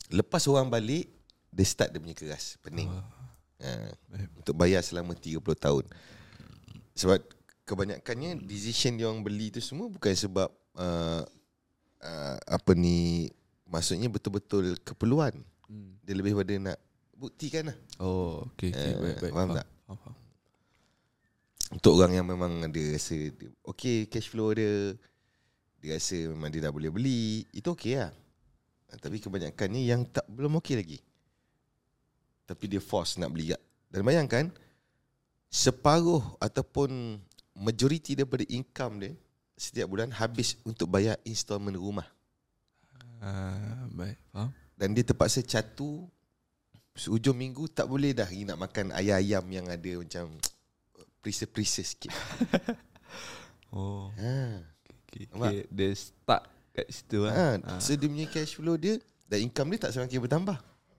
[0.10, 1.08] Lepas orang balik,
[1.54, 2.90] dia start dia punya keras, pening.
[3.60, 3.92] Uh,
[4.40, 5.86] untuk bayar selama 30 tahun.
[7.00, 7.20] Sebab
[7.64, 11.24] kebanyakannya decision dia orang beli tu semua bukan sebab uh,
[12.04, 13.30] uh, apa ni
[13.70, 15.36] maksudnya betul-betul keperluan.
[15.70, 15.96] Hmm.
[16.04, 16.78] Dia lebih pada nak
[17.14, 17.78] buktikan lah.
[18.02, 18.92] Oh, okay, okay.
[18.92, 19.34] Eh, baik, baik.
[19.36, 19.68] faham tak?
[19.86, 20.16] Faham, faham.
[21.70, 23.14] Untuk orang yang memang ada rasa
[23.62, 24.98] okay cash flow dia
[25.80, 28.12] dia rasa memang dia dah boleh beli, itu okay lah.
[28.90, 31.00] Uh, Tapi kebanyakannya yang tak belum okay lagi.
[32.50, 33.54] Tapi dia force nak beli.
[33.94, 34.50] Dan bayangkan
[35.50, 37.22] separuh ataupun
[37.54, 39.14] majoriti daripada income dia
[39.60, 42.08] setiap bulan habis untuk bayar installment rumah.
[43.20, 44.16] Ah, baik.
[44.32, 44.50] Faham?
[44.80, 46.08] Dan dia terpaksa catu
[47.08, 50.36] Ujung minggu tak boleh dah nak makan ayam-ayam yang ada macam
[51.20, 52.12] Perisa-perisa sikit
[53.76, 54.10] Oh.
[54.18, 54.66] ha.
[55.06, 55.62] Okay, okay.
[55.70, 56.44] Dia start
[56.74, 57.60] kat situ ha.
[57.60, 57.80] lah.
[57.80, 60.58] So dia punya cash flow dia Dan income dia tak semakin bertambah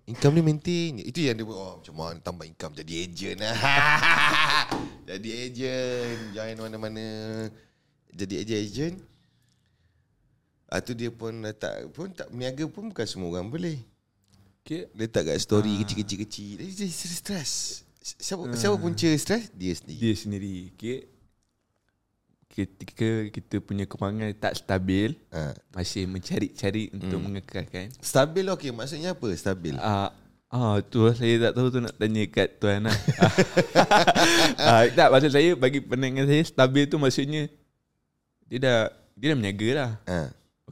[0.09, 0.93] Income dia maintain.
[1.05, 3.57] Itu yang dia buat oh, Macam mana tambah income Jadi agent lah
[5.09, 7.05] Jadi agent Join mana-mana
[8.11, 8.97] Jadi agent-agent
[10.71, 13.83] Ah tu dia pun tak pun tak berniaga pun bukan semua orang boleh.
[14.63, 14.87] Okay.
[14.95, 15.79] Letak kat story Ah.
[15.83, 16.55] kecil-kecil kecil.
[16.63, 17.83] Dia stres.
[17.99, 19.51] Siapa siapa punca stres?
[19.51, 19.99] Dia sendiri.
[19.99, 20.57] Dia sendiri.
[20.79, 20.99] Okay.
[22.51, 25.59] Ketika kita punya kewangan tak stabil, Ha.
[25.75, 27.91] masih mencari-cari untuk mengekalkan.
[27.99, 29.27] Stabil okey maksudnya apa?
[29.35, 29.75] Stabil.
[29.75, 30.15] Ah,
[30.55, 32.99] ah tu lah saya tak tahu tu nak tanya kat tuan lah.
[34.71, 37.51] ah, tak maksud saya bagi pandangan saya stabil tu maksudnya
[38.51, 38.79] dia dah
[39.15, 39.91] dia dah meniaga lah.
[40.11, 40.21] Ha.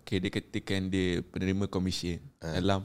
[0.02, 2.82] Okay dia katakan dia penerima komisen dalam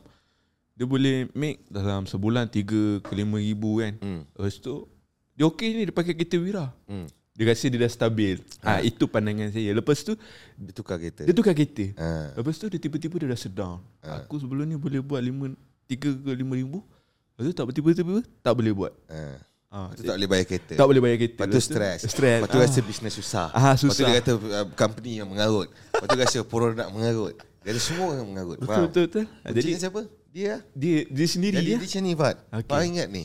[0.73, 3.93] dia boleh make dalam sebulan 3 ke 5 ribu kan.
[4.01, 4.21] Hmm.
[4.37, 4.85] Lepas tu
[5.33, 6.65] dia okey ni dia pakai kereta wira.
[6.85, 7.09] Hmm.
[7.33, 8.37] Dia rasa dia dah stabil.
[8.61, 9.73] Ah itu pandangan saya.
[9.73, 10.13] Lepas tu
[10.53, 11.25] Dia tukar kereta.
[11.25, 11.89] dia tukar kereta.
[11.97, 12.37] Ha.
[12.37, 13.81] Lepas tu dia tiba-tiba dia dah sedang.
[14.01, 15.57] Aku sebelum ni boleh buat 5
[15.89, 16.85] 3 ke 5 ribu.
[17.33, 18.93] Lepas tu tak tiba-tiba tak boleh buat.
[19.09, 19.41] Ha.
[19.73, 20.73] Ah, tu tak boleh bayar kereta.
[20.77, 21.33] tak boleh bayar kereta.
[21.33, 21.99] Lepas tu stres.
[22.05, 22.39] Stres.
[22.45, 22.65] Lepas tu Ah.
[22.69, 23.47] rasa bisnes susah.
[23.49, 24.05] Ah, Lepas tu susah.
[24.05, 25.65] dia kata uh, company yang mengarut.
[25.65, 27.33] Lepas tu rasa produk mengarut.
[27.65, 28.57] Dia kata semua orang mengarut.
[28.61, 28.85] Betul Faham?
[28.85, 29.25] betul betul.
[29.41, 30.01] Ah, Jadi siapa?
[30.33, 30.61] Dia lah.
[30.73, 31.77] dia dia sendiri Jadi ya.
[31.77, 32.57] dia macam ni Fat Okey.
[32.57, 32.69] okay.
[32.73, 33.23] Fat ingat ni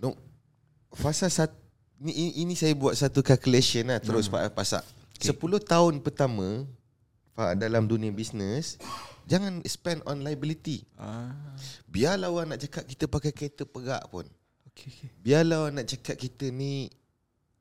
[0.00, 0.16] no,
[0.88, 1.52] Fasa sat,
[2.00, 4.56] ni, ini, ini saya buat satu calculation lah Terus hmm.
[4.56, 4.80] pasak
[5.12, 5.36] okay.
[5.36, 5.36] 10
[5.68, 6.64] tahun pertama
[7.36, 8.80] Fat dalam dunia bisnes
[9.28, 11.36] Jangan spend on liability Ah.
[11.84, 14.24] Biarlah orang nak cakap kita pakai kereta perak pun
[14.72, 15.08] Okey okey.
[15.18, 16.88] Biarlah nak cakap kita ni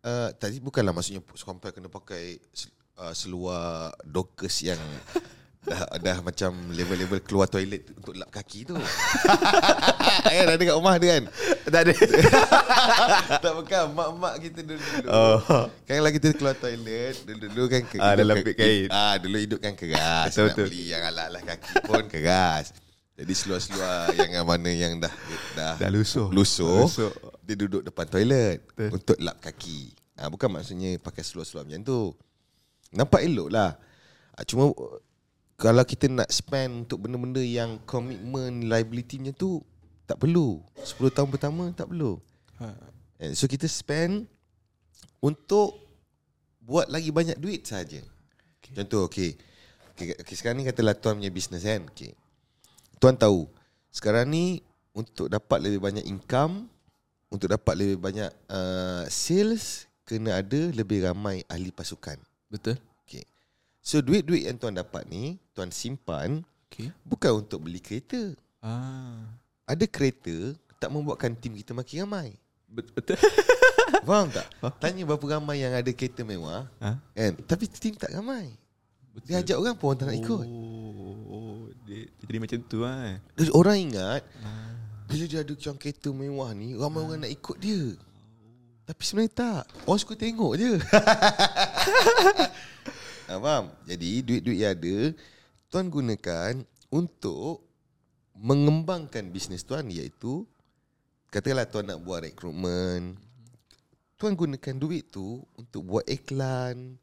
[0.02, 2.40] uh, Tadi bukanlah maksudnya Sampai kena pakai
[2.98, 4.80] uh, Seluar Dockers yang
[5.62, 8.74] dah, dah macam level-level keluar toilet Untuk lap kaki tu
[10.26, 11.26] Kan ada kat rumah dia kan
[11.68, 11.94] Tak ada.
[13.44, 15.38] Tak bukan Mak-mak kita dulu-dulu Oh.
[15.84, 18.88] Kan kalau kita keluar toilet Dulu-dulu kan ke, Ah, dalam kain.
[18.90, 20.66] Ah, Dulu hidup kan keras Betul, Nak betul.
[20.72, 22.66] beli yang alat-alat kaki pun keras
[23.22, 25.14] Jadi seluar-seluar yang mana yang dah
[25.54, 26.34] Dah, Dah lusuh.
[26.34, 27.14] lusuh, Lusuh.
[27.46, 28.90] Dia duduk depan toilet Betul.
[28.98, 32.00] Untuk lap kaki ha, Bukan maksudnya pakai seluar-seluar macam tu
[32.90, 33.78] Nampak elok lah
[34.34, 34.74] ha, Cuma
[35.54, 39.52] Kalau kita nak spend Untuk benda-benda yang Komitmen Liability macam tu
[40.10, 42.18] Tak perlu 10 tahun pertama Tak perlu
[42.62, 42.70] Ha.
[43.18, 44.30] And So kita spend
[45.22, 45.78] Untuk
[46.62, 47.98] Buat lagi banyak duit saja.
[48.62, 48.78] Okay.
[48.78, 49.34] Contoh okay.
[49.98, 52.14] okay Okay sekarang ni katalah tuan punya business kan okay.
[53.02, 53.50] Tuan tahu
[53.90, 54.62] Sekarang ni
[54.94, 56.70] Untuk dapat lebih banyak income
[57.28, 62.78] Untuk dapat lebih banyak uh, Sales Kena ada lebih ramai ahli pasukan Betul.
[63.02, 63.26] okay.
[63.80, 66.94] So duit-duit yang tuan dapat ni Tuan simpan Okey.
[67.02, 69.26] Bukan untuk beli kereta Ah.
[69.66, 72.38] Ada kereta Tak membuatkan tim kita makin ramai
[72.70, 73.18] Bet- Betul.
[74.08, 74.46] Faham tak?
[74.78, 77.02] Tanya berapa ramai yang ada kereta mewah Ha?
[77.12, 77.34] kan?
[77.42, 78.54] Tapi tim tak ramai
[79.26, 80.71] Dia ajak orang pun orang tak nak ikut Oh,
[82.32, 83.20] jadi macam tu ah.
[83.36, 84.24] Jadi orang ingat
[85.12, 88.00] Bila dia ada yang kereta mewah ni Ramai orang nak ikut dia.
[88.88, 89.64] Tapi sebenarnya tak.
[89.84, 90.80] Orang suka tengok je.
[93.28, 93.76] Ha, Faham?
[93.84, 95.12] Jadi duit-duit yang ada
[95.68, 97.68] Tuan gunakan Untuk
[98.40, 100.48] Mengembangkan bisnes tuan Iaitu
[101.36, 103.20] Katakanlah tuan nak buat rekrutmen
[104.16, 106.96] Tuan gunakan duit tu Untuk buat iklan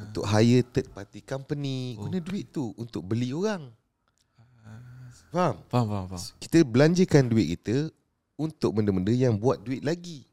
[0.00, 2.00] Untuk hire third party company.
[2.00, 3.68] Guna duit tu Untuk beli orang
[5.34, 5.56] Faham?
[5.68, 6.24] Faham, faham, faham.
[6.40, 7.90] kita belanjakan duit kita
[8.36, 10.24] untuk benda-benda yang buat duit lagi.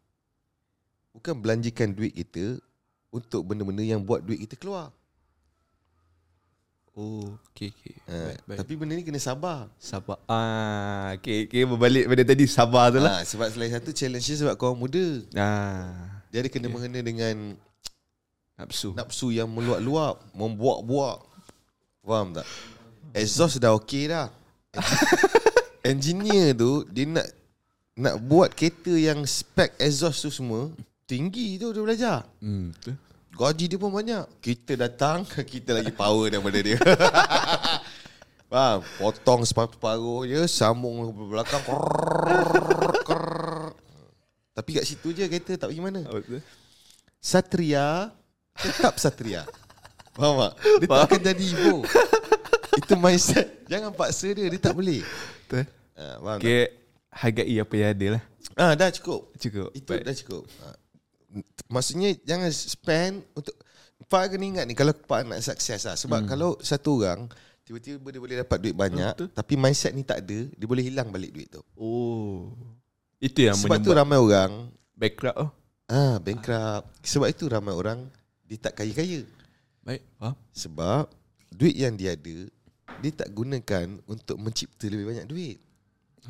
[1.14, 2.58] Bukan belanjakan duit kita
[3.14, 4.90] untuk benda-benda yang buat duit kita keluar.
[6.94, 7.96] Oh, okay, okay.
[8.06, 8.58] Ha, baik, baik.
[8.62, 9.66] tapi benda ni kena sabar.
[9.82, 10.22] Sabar.
[10.30, 13.18] Ah, okay, okay, berbalik pada tadi sabar tu lah.
[13.18, 15.06] Ha, sebab selain satu challenge dia sebab kau orang muda.
[15.34, 17.58] Ah, Dia ada kena mengena dengan
[18.54, 18.94] nafsu.
[18.94, 21.18] nafsu yang meluap-luap, membuak-buak.
[22.06, 22.46] Faham tak?
[23.18, 24.30] Exhaust dah okey dah.
[25.92, 27.28] Engineer tu dia nak
[27.94, 30.74] nak buat kereta yang spek exhaust tu semua
[31.06, 32.18] tinggi tu dia belajar.
[32.42, 32.74] Hmm.
[33.34, 34.26] Gaji dia pun banyak.
[34.42, 36.78] Kita datang, kita lagi power daripada dia.
[38.54, 38.86] Faham?
[39.02, 41.62] Potong separuh-paruh je, sambung ke belakang.
[41.66, 43.74] Krrrr, krrrr.
[44.54, 46.06] Tapi kat situ je kereta tak pergi mana.
[47.18, 48.14] Satria
[48.54, 49.50] tetap Satria.
[50.14, 50.54] Faham tak?
[50.62, 51.06] Dia tak Faham.
[51.10, 51.78] akan jadi Evo.
[52.80, 53.66] Itu mindset.
[53.70, 55.02] Jangan paksa dia, dia tak boleh.
[55.46, 55.66] Betul.
[55.94, 56.46] Ha, faham tak?
[56.46, 56.64] Okay,
[57.14, 58.24] hargai apa yang ada lah.
[58.58, 59.34] Ah, dah cukup.
[59.38, 59.70] Cukup.
[59.74, 60.04] Itu Baik.
[60.06, 60.44] dah cukup.
[60.62, 60.68] Ha.
[61.70, 63.56] Maksudnya jangan spend untuk
[64.06, 65.98] Pak kena ingat ni kalau Pak nak sukses lah.
[65.98, 66.30] Sebab hmm.
[66.30, 67.26] kalau satu orang
[67.64, 69.30] tiba-tiba dia boleh dapat duit banyak Betul.
[69.32, 71.64] tapi mindset ni tak ada, dia boleh hilang balik duit tu.
[71.80, 72.52] Oh.
[73.24, 75.52] Itu yang Sebab tu ramai orang background oh.
[75.88, 76.92] ah bankrupt.
[77.02, 78.06] Sebab itu ramai orang
[78.44, 79.24] dia tak kaya-kaya.
[79.82, 80.36] Baik, faham.
[80.52, 81.04] Sebab
[81.50, 82.36] duit yang dia ada
[83.04, 85.60] dia tak gunakan untuk mencipta lebih banyak duit.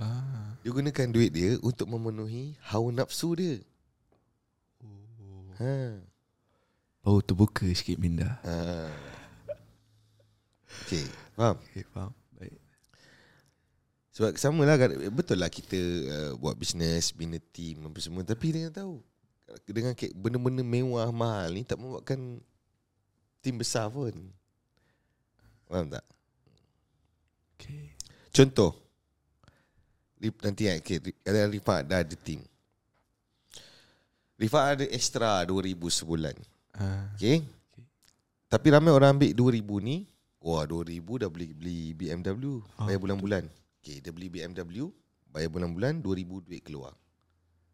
[0.01, 0.57] Ah.
[0.65, 3.62] Dia gunakan duit dia untuk memenuhi hawa nafsu dia.
[5.62, 6.01] Ha.
[7.05, 8.41] Baru terbuka sikit minda.
[8.41, 8.89] Ha.
[10.89, 11.05] Okay,
[11.38, 11.62] faham?
[11.69, 12.09] Okay, faham.
[12.41, 12.57] Baik.
[14.17, 18.53] Sebab sama lah kan, Betul lah kita uh, Buat bisnes Bina team Apa semua Tapi
[18.53, 19.01] dia tahu
[19.65, 22.38] Dengan benda-benda mewah Mahal ni Tak membuatkan
[23.41, 24.13] Team besar pun
[25.65, 26.05] Faham tak?
[27.63, 27.95] Okay.
[28.36, 28.76] Contoh.
[30.43, 30.99] Nanti kan okay,
[31.52, 32.43] Rifat dah ada team.
[34.39, 36.36] Rifat ada extra 2,000 sebulan.
[36.76, 37.08] Ah.
[37.15, 37.88] Okay, Okay.
[38.52, 40.06] Tapi ramai orang ambil 2,000 ni
[40.43, 43.43] Wah 2,000 dah beli beli BMW Ah, Bayar bulan-bulan.
[43.82, 44.91] Okay dia beli BMW
[45.32, 46.93] Bayar bulan-bulan 2,000 duit keluar.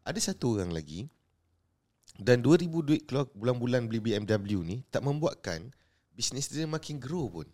[0.06, 1.04] Ada satu orang lagi
[2.16, 5.68] Dan 2,000 duit keluar bulan-bulan beli BMW ni Tak membuatkan
[6.16, 7.48] Bisnes dia makin grow pun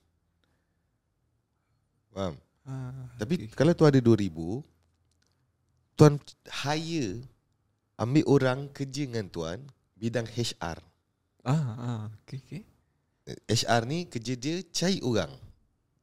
[2.17, 2.33] Faham?
[2.65, 3.53] Ah, Tapi okay.
[3.53, 4.33] kalau tuan ada 2,000
[6.01, 6.17] Tuan
[6.65, 7.21] hire
[8.01, 9.61] Ambil orang kerja dengan tuan
[10.01, 10.81] Bidang HR
[11.45, 12.63] Ah, ah, okay, okay.
[13.53, 15.29] HR ni kerja dia cari orang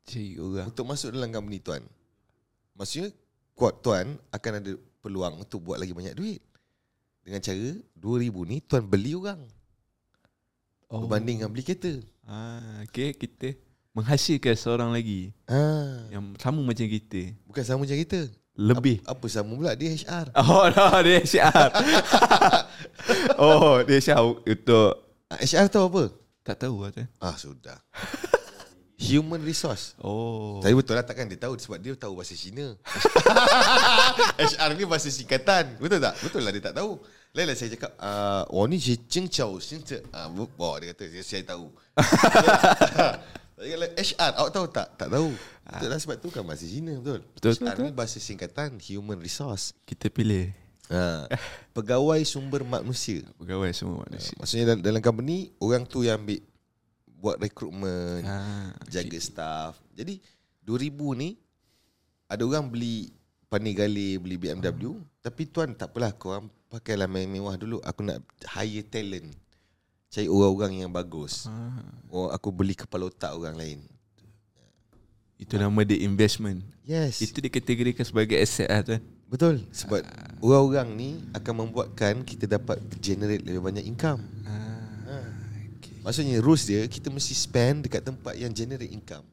[0.06, 0.70] Cari orang.
[0.70, 1.82] Untuk masuk dalam company tuan
[2.78, 3.10] Maksudnya
[3.58, 4.72] Kuat tuan akan ada
[5.02, 6.46] peluang Untuk buat lagi banyak duit
[7.26, 9.42] Dengan cara 2,000 ni tuan beli orang
[10.94, 11.10] oh.
[11.10, 11.98] Berbanding dengan beli kereta
[12.30, 17.30] Ah, okay, kita menghasilkan seorang lagi ah, yang sama macam kita.
[17.46, 18.26] Bukan sama macam kita
[18.58, 19.06] Lebih.
[19.06, 21.70] Apa, apa sama pula dia HR Oh, no, dia HR.
[23.42, 24.90] oh, dia HR untuk
[25.30, 26.04] ah, HR tahu apa?
[26.44, 27.08] tak tahu lah tu.
[27.24, 27.80] Ah sudah
[29.00, 30.60] Human resource Oh.
[30.60, 32.76] Tapi betul lah takkan dia tahu Sebab dia tahu bahasa Cina
[34.40, 36.16] HR ni bahasa singkatan Betul tak?
[36.24, 37.00] Betul lah dia tak tahu
[37.36, 41.44] Lain lah saya cakap uh, Oh ni je Cheng Chow Oh dia kata Saya, saya
[41.44, 41.68] tahu
[43.98, 44.88] HR Awak tahu tak?
[45.00, 45.30] Tak tahu
[45.64, 47.84] Betul lah sebab tu kan bahasa Cina Betul Betul, HR betul.
[47.88, 50.52] ni bahasa singkatan Human resource Kita pilih
[50.92, 51.26] ha.
[51.78, 54.36] Pegawai sumber manusia pegawai semua manusia.
[54.38, 56.44] Maksudnya dalam, dalam company Orang tu yang ambil
[57.24, 59.80] Buat rekrutmen Ah, jaga staff.
[59.96, 60.20] Jadi
[60.68, 61.40] 2000 ni
[62.28, 63.12] ada orang beli
[63.48, 68.02] pandai gali beli BMW tapi tuan tak apalah kau orang pakailah main mewah dulu aku
[68.04, 68.20] nak
[68.58, 69.30] hire talent.
[70.14, 71.50] Cari orang-orang yang bagus.
[71.50, 71.82] ah.
[72.14, 73.80] Oh aku beli kepala otak orang lain.
[75.42, 76.62] Itu nama dia investment.
[76.86, 77.18] Yes.
[77.18, 79.02] Itu dikategorikan sebagai aset lah tuan.
[79.34, 80.06] betul sebab
[80.46, 84.22] orang-orang ni akan membuatkan kita dapat generate lebih banyak income.
[84.46, 85.26] Ah,
[86.06, 89.26] Maksudnya rules dia kita mesti spend dekat tempat yang generate income.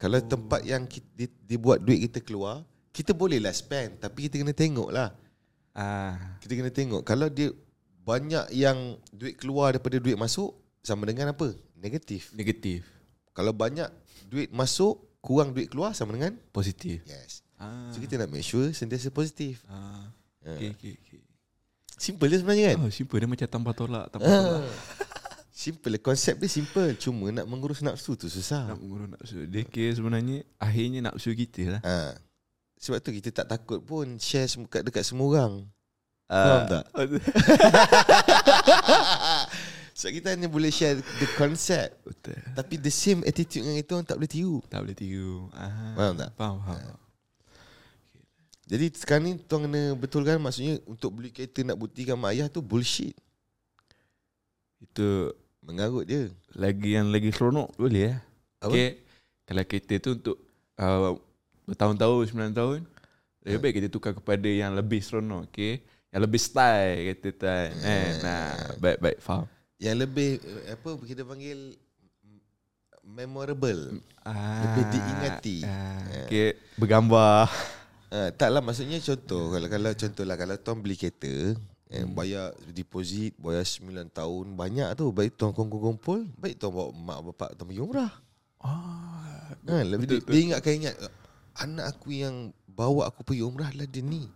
[0.00, 0.24] Kalau oh.
[0.24, 4.56] tempat yang kita, dia, dia buat duit kita keluar, kita bolehlah spend tapi kita kena
[4.56, 5.12] tengok lah.
[5.76, 7.54] Ah, Kita kena tengok Kalau dia
[8.08, 8.78] Banyak yang
[9.12, 11.52] Duit keluar daripada duit masuk Sama dengan apa?
[11.76, 12.88] Negatif negatif,
[13.30, 13.92] Kalau banyak
[14.24, 17.04] Duit masuk Kurang duit keluar Sama dengan positif.
[17.04, 17.90] Yes Ah.
[17.90, 20.08] So kita nak make sure Sentiasa positif Ah.
[20.40, 21.20] Okay, okay, okay.
[21.92, 24.62] Simple je sebenarnya kan Oh, simple dia macam tambah tolak, tambah tolak.
[24.62, 24.72] ah.
[25.58, 29.42] Simple Konsep dia simple Cuma nak mengurus nafsu tu susah Nak mengurus nafsu.
[29.44, 31.80] Dia kira sebenarnya akhirnya nafsu kita lah.
[31.82, 32.14] ha.
[32.78, 35.66] Sebab tu kita tak takut pun Share sem- kat dekat semua orang.
[36.28, 36.84] Faham tak?
[39.98, 42.38] Sebab kita hanya boleh share The concept Betul.
[42.54, 45.48] Tapi the same attitude dengan itu tak boleh tiru Tak boleh tiru.
[45.56, 45.96] Ah.
[45.98, 46.30] Faham tak?
[46.38, 46.94] Faham, faham.
[48.68, 52.62] Jadi sekarang ni Tuan kena betulkan Maksudnya Untuk beli kereta Nak buktikan mak ayah tu
[52.62, 53.16] Bullshit
[54.78, 55.34] Itu
[55.68, 58.16] Mengarut dia lagi yang lagi seronok boleh eh.
[58.64, 58.72] Apa?
[58.72, 59.04] Okay.
[59.44, 60.36] Kalau kereta tu untuk
[60.80, 61.12] uh,
[61.68, 62.78] bertahun-tahun, sembilan tahun,
[63.44, 63.60] lebih Ya.
[63.60, 65.84] baik kita tukar kepada yang lebih seronok, okay?
[66.08, 67.70] Yang lebih style kata tu kan.
[67.84, 68.48] Eh, nah,
[68.80, 69.44] baik-baik faham.
[69.78, 70.30] Yang lebih
[70.72, 71.76] Apa kita panggil
[73.08, 74.04] Memorable.
[74.20, 75.58] Ah, Lebih diingati.
[75.64, 77.48] Ah, okay, bergambar.
[78.12, 81.56] uh, Taklah maksudnya contoh Kalau kalau contoh lah Kalau tuan beli kereta
[81.88, 85.08] eh, Bayar deposit Bayar 9 tahun Banyak tu.
[85.08, 88.12] Baik tuan kumpul-kumpul Baik tuan bawa mak bapak Tuan pergi umrah.
[88.60, 90.94] Ah, ha, lebih betul, dia, dia ingatkan ingat
[91.56, 94.28] Anak aku yang Bawa aku pergi umrah Adalah dia ni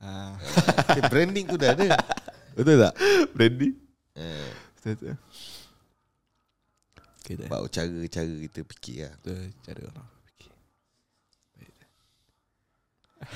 [0.00, 0.34] ah.
[0.82, 1.86] okay, Branding tu dah ada
[2.50, 2.94] Betul tak?
[3.30, 3.70] Brandy.
[4.12, 5.16] Eh, Betul betul.
[7.20, 7.46] Okay, dah.
[7.46, 10.50] Bawa cara-cara kita fikir lah Betul cara orang fikir.
[11.54, 11.74] Baik.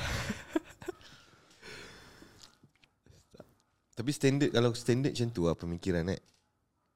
[3.94, 6.20] Tapi standard Kalau standard macam tu lah Pemikiran eh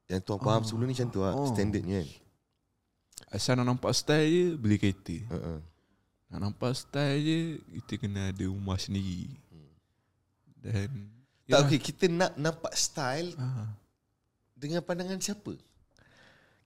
[0.09, 0.65] Yang tuan faham Oh.
[0.65, 1.47] sebelum ni macam tu lah Oh.
[1.47, 2.09] Standardnya kan
[3.29, 5.15] Asal nak nampak style je beli kereta.
[5.29, 5.59] uh-uh.
[6.29, 7.39] Nak nampak style je
[7.79, 9.29] Kita kena ada rumah sendiri
[10.63, 11.09] Dan
[11.49, 13.71] Tak okay Kita nak nampak style ah,
[14.53, 15.55] Dengan pandangan siapa?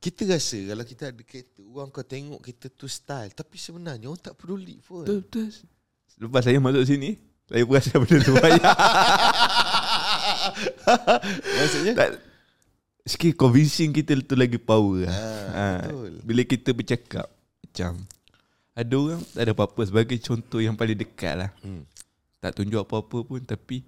[0.02, 4.22] Kita rasa Kalau kita ada kereta Orang kau tengok kita tu style Tapi sebenarnya Orang
[4.22, 5.46] tak peduli pun Betul betul
[6.18, 8.64] Lepas saya masuk sini Saya perasan benda tu banyak
[11.58, 12.10] Maksudnya tak,
[13.02, 15.18] Sikit convincing kita tu lagi power lah.
[15.50, 16.12] Ah, betul.
[16.22, 17.26] Bila kita bercakap
[17.62, 18.06] Macam
[18.78, 21.82] Ada orang tak ada apa-apa Sebagai contoh yang paling dekat lah hmm.
[22.42, 23.86] Tak tunjuk apa-apa pun Tapi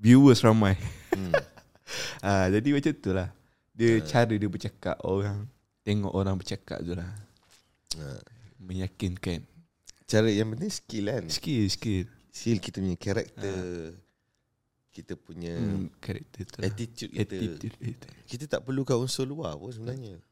[0.00, 0.78] Viewers ramai.
[1.12, 1.34] Hmm.
[2.24, 3.28] ah, Jadi macam tu lah.
[3.74, 5.50] Dia cara dia bercakap Orang
[5.82, 7.10] Tengok orang bercakap tu lah.
[7.98, 8.22] Ah.
[8.62, 9.42] Meyakinkan.
[10.06, 11.24] Cara yang penting skill kan?
[11.26, 12.06] Skill skill.
[12.30, 13.58] Skill kita punya karakter
[14.94, 16.70] Kita punya hmm, Karakter tu lah.
[16.70, 17.34] Attitude kita.
[17.34, 18.06] Attitude kita.
[18.24, 20.22] Kita tak perlukan unsur luar pun sebenarnya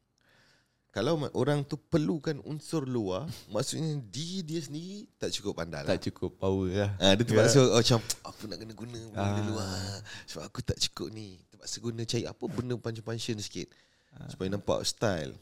[0.99, 6.11] Kalau orang tu perlukan unsur luar Maksudnya diri dia sendiri Tak cukup pandai lah Tak
[6.11, 9.47] cukup power lah Ah, dia terpaksa oh, macam apa nak kena guna benda Ah.
[9.47, 9.79] luar
[10.27, 11.39] sebab aku tak cukup ni.
[11.49, 13.71] Terpaksa guna cari apa benda punch-punction sikit
[14.19, 14.27] Ah.
[14.27, 15.39] supaya nampak style.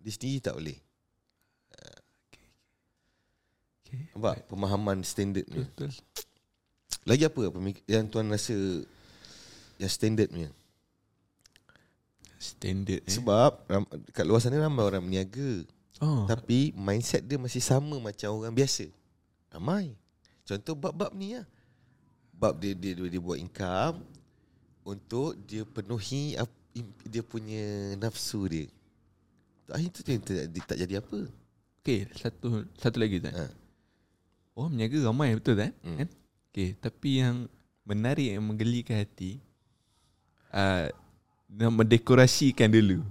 [0.00, 0.78] Dia sendiri tak boleh.
[3.84, 4.08] okay.
[4.16, 5.60] Nampak pemahaman standard ni.
[5.68, 5.92] Betul
[7.04, 7.40] Lagi apa
[7.84, 8.56] yang tuan rasa
[9.76, 10.48] yang standard punya?
[12.44, 13.08] Standard eh.
[13.08, 15.64] Sebab ram, kat luar sana ramai orang berniaga.
[15.98, 18.84] Oh Tapi mindset dia masih sama macam orang biasa.
[19.48, 19.96] Ramai.
[20.44, 21.46] Contoh bab-bab ni lah.
[22.34, 24.02] Bab dia dia, dia, dia buat income
[24.84, 26.36] untuk dia penuhi
[27.06, 28.66] dia punya nafsu dia.
[29.70, 31.20] Akhirnya tu dia, tak- dia tak jadi apa.
[31.80, 33.44] Okay Satu Satu lagi tak Ha.
[34.52, 35.96] Orang berniaga ramai betul tak Hmm.
[36.00, 36.08] kan?
[36.50, 37.36] Okay Tapi yang
[37.84, 39.36] Menarik yang menggelikan hati
[40.50, 40.88] uh,
[41.48, 43.04] Nak mendekorasikan dulu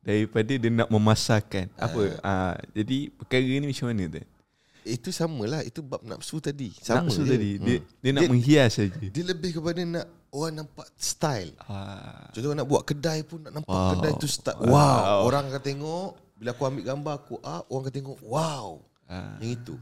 [0.00, 4.22] Daripada dia nak memasarkan Apa uh, Jadi perkara ni macam mana tu
[4.88, 5.60] Itu samalah.
[5.62, 6.72] Itu bab nafsu tadi.
[6.80, 7.28] Sama Nafsu je.
[7.28, 7.84] tadi dia, Hmm.
[8.00, 8.96] dia nak Dia- menghias saja.
[9.04, 11.52] Dia lebih kepada nak orang nampak style.
[11.60, 13.90] Ah, Contoh nak buat kedai pun nak nampak Wow.
[13.92, 14.56] kedai tu style.
[14.64, 14.72] Wow.
[14.72, 15.18] Wow.
[15.28, 16.10] Orang akan tengok.
[16.40, 18.18] Bila aku ambil gambar aku up, orang akan tengok.
[18.24, 18.66] Wow.
[19.04, 19.74] ah, Yang itu.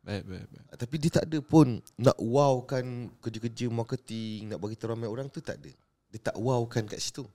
[0.00, 0.64] baik, baik, baik.
[0.76, 2.84] Tapi dia tak ada pun nak wowkan
[3.20, 5.68] kerja-kerja marketing, nak bagi ramai orang tu tak ada.
[6.08, 7.28] Dia tak wowkan kat situ.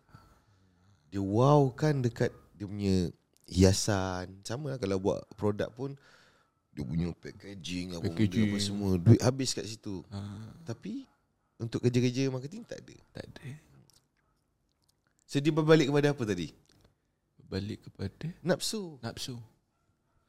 [1.10, 2.96] Dia wowkan dekat dia punya
[3.46, 4.42] hiasan.
[4.46, 5.98] Sama lah kalau buat produk pun
[6.70, 8.54] dia punya packaging apa, Packaging.
[8.54, 8.92] apa semua.
[8.96, 10.06] Duit habis kat situ.
[10.14, 11.04] Ah, Tapi
[11.58, 12.96] untuk kerja-kerja marketing tak ada.
[13.12, 13.48] tak ada.
[15.26, 16.54] So dia berbalik kepada apa tadi?
[17.50, 19.02] Balik kepada Nafsu.
[19.02, 19.36] nafsu.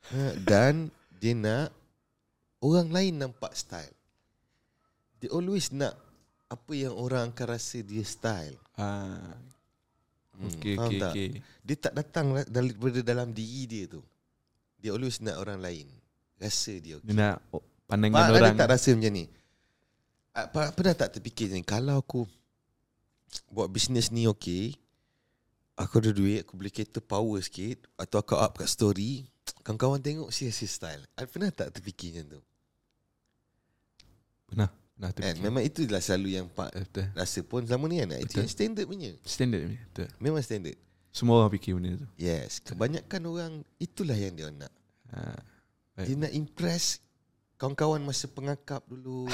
[0.09, 0.89] Ha, dan
[1.21, 1.69] dia nak
[2.65, 3.93] orang lain nampak style.
[5.21, 5.93] Dia always nak
[6.49, 8.57] apa yang orang akan rasa dia style.
[8.75, 9.37] Ah,
[10.41, 11.13] Hmm, okay, faham okay, tak?
[11.13, 11.29] okay.
[11.61, 14.01] Dia tak datang la- daripada dalam diri dia tu.
[14.81, 15.87] Dia always nak orang lain
[16.41, 16.97] rasa dia.
[17.05, 17.37] Dia nak
[17.85, 18.57] pandangan Pak, orang.
[18.57, 19.25] ada tak rasa macam ni?
[20.31, 22.23] Ah, pa- Pernah tak terfikir ni Kalau aku
[23.51, 24.79] Buat bisnes ni okay
[25.75, 29.27] Aku ada duit Aku boleh cater power sikit Atau aku up kat story
[29.67, 32.43] Kawan-kawan tengok sia-sia style Ah, Pernah tak terfikir macam tu
[34.47, 34.71] Pernah.
[35.09, 35.25] Tu.
[35.25, 35.35] kan?
[35.41, 37.07] Memang itulah selalu yang Pak Eh, Betul.
[37.17, 38.45] rasa pun selama ni kan Betul.
[38.45, 39.77] standard punya Standard ni.
[39.81, 40.09] Betul.
[40.21, 40.77] Memang standard
[41.09, 42.07] Semua orang fikir benda tu.
[42.15, 44.73] Yes Kebanyakan orang Itulah yang dia nak
[45.11, 45.35] Ha.
[45.99, 46.07] Baik.
[46.07, 47.03] Dia nak impress
[47.59, 49.27] Kawan-kawan masa pengakap dulu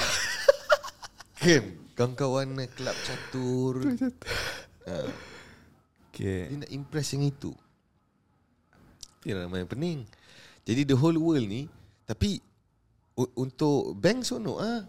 [1.43, 1.63] Kan
[1.93, 3.85] Kawan-kawan kelab catur
[4.89, 5.05] ha,
[6.09, 6.49] Okay.
[6.49, 7.53] Dia nak impress yang itu
[9.21, 9.99] Dia ramai yang pening
[10.65, 11.69] Jadi the whole world ni
[12.09, 12.41] Tapi
[13.37, 14.81] Untuk bank sonok ah.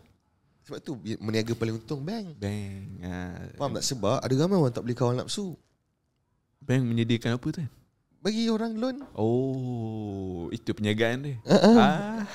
[0.68, 3.00] Sebab tu Meniaga paling untung bank Bank.
[3.00, 3.56] Ha.
[3.56, 3.82] Faham tak?
[3.82, 5.56] Sebab ada ramai orang tak boleh kawan nafsu
[6.60, 7.70] Bank menyediakan apa tu kan?
[8.18, 11.36] Bagi orang loan Oh, itu penjagaan dia.
[11.46, 12.26] ah.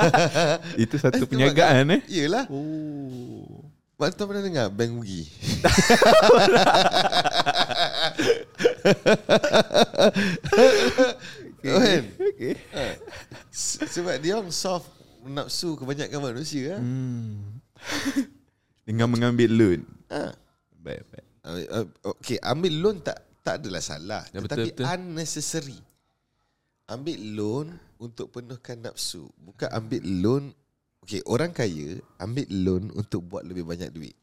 [0.80, 2.00] itu satu penjagaan eh.
[2.06, 3.60] Yelah Oh.
[3.96, 5.24] Mak tu pernah dengar bank rugi
[11.58, 12.02] Kan?
[12.14, 12.54] Okay.
[13.50, 14.86] Se- Sebab dia orang soft
[15.26, 16.78] nafsu kebanyakan manusia.
[16.78, 17.55] Hmm.
[18.86, 19.80] Dengan mengambil loan.
[20.12, 20.30] Ha.
[20.78, 21.26] Baik, baik.
[21.46, 21.86] Uh,
[22.18, 24.22] Okay, ambil loan tak tak adalah salah.
[24.34, 24.86] Ya, Tetapi betul, betul.
[24.90, 25.78] unnecessary.
[26.90, 27.66] Ambil loan
[27.98, 29.30] untuk penuhkan nafsu.
[29.38, 30.44] Bukan ambil loan.
[31.06, 34.18] Okay, orang kaya ambil loan untuk buat lebih banyak duit.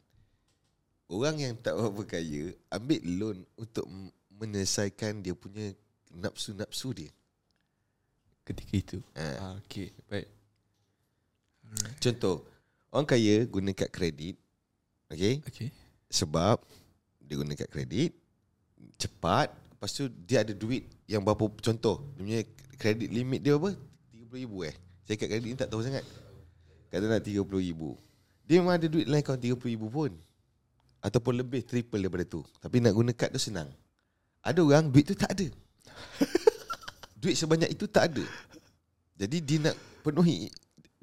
[1.08, 3.88] Orang yang tak berapa kaya ambil loan untuk
[4.36, 5.72] menyelesaikan dia punya
[6.12, 7.12] nafsu-nafsu dia.
[8.44, 8.98] Ketika itu.
[9.16, 9.28] Ha.
[9.40, 10.28] Ah, okay, baik.
[12.04, 12.44] Contoh,
[12.94, 14.38] orang kaya guna kad kredit.
[15.10, 15.42] Okay?
[15.50, 15.70] Okay.
[16.14, 16.62] Sebab
[17.26, 18.14] dia guna kad kredit
[19.02, 19.50] cepat.
[19.50, 22.40] Lepas tu dia ada duit yang berapa contoh dia punya
[22.78, 23.74] kredit limit dia apa?
[24.14, 24.76] 30,000 eh.
[25.04, 26.06] Saya kad kredit ni tak tahu sangat.
[26.94, 28.14] Katalah 30,000
[28.44, 30.12] dia memang ada duit lain kawan 30,000 pun.
[31.04, 32.44] Ataupun lebih triple daripada tu.
[32.64, 33.68] Tapi nak guna kad tu senang.
[34.44, 35.48] Ada orang duit tu tak ada.
[37.24, 38.24] Duit sebanyak itu tak ada.
[39.16, 40.52] Jadi dia nak penuhi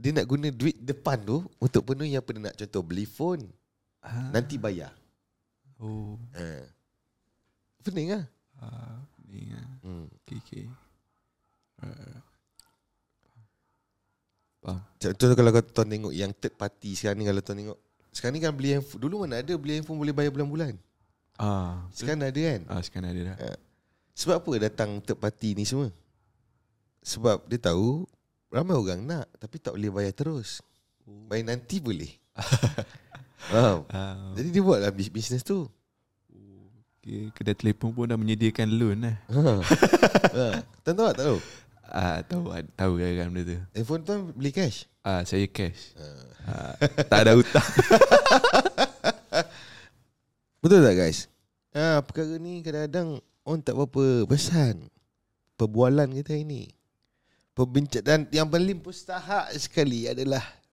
[0.00, 3.44] dia nak guna duit depan tu untuk penuhi apa dia nak contoh beli phone
[4.00, 4.32] Ah.
[4.32, 4.96] nanti bayar
[5.80, 6.16] Oh.
[6.36, 6.60] Ha.
[7.80, 8.12] Pening.
[8.60, 9.64] Ah, ni ah.
[9.80, 10.04] Hmm.
[10.20, 10.64] Okay, okay.
[14.60, 14.80] Faham.
[15.00, 17.78] Contoh kalau kau tuan tengok yang third party sekarang ni kalau tuan tengok.
[18.12, 19.00] Sekarang ni kan beli handphone.
[19.00, 20.76] Dulu mana ada beli handphone boleh bayar bulan-bulan.
[21.40, 22.60] Ah, Sekarang ada kan.
[22.68, 23.36] ah sekarang ada dah.
[23.40, 23.56] Ha.
[24.12, 25.88] Sebab apa datang third party ni semua?
[27.00, 28.04] Sebab dia tahu
[28.50, 30.60] ramai orang nak tapi tak boleh bayar terus.
[31.06, 32.10] Bayar nanti boleh.
[33.50, 33.88] Faham?
[33.88, 35.66] Ah, Jadi dia buatlah bis- bisnes tu.
[37.00, 37.32] okay.
[37.32, 39.16] Kedai telefon pun dah menyediakan loan lah.
[40.30, 40.52] Ha.
[40.54, 40.62] ha.
[40.84, 41.16] Tuan tahu tak?
[41.18, 41.38] Tahu?
[41.90, 42.42] Ah, tahu
[42.78, 43.58] tahu kan benda tu.
[43.74, 44.86] Handphone tuan beli cash?
[45.02, 45.96] Ah, saya cash.
[46.46, 46.78] Ah,
[47.08, 47.66] tak ada hutang.
[50.62, 51.26] Betul tak guys?
[51.72, 54.86] Ha, perkara ni kadang-kadang orang tak berapa pesan.
[55.56, 56.70] Perbualan kita ini.
[57.50, 60.59] Perbincangan yang paling pustahak sekali adalah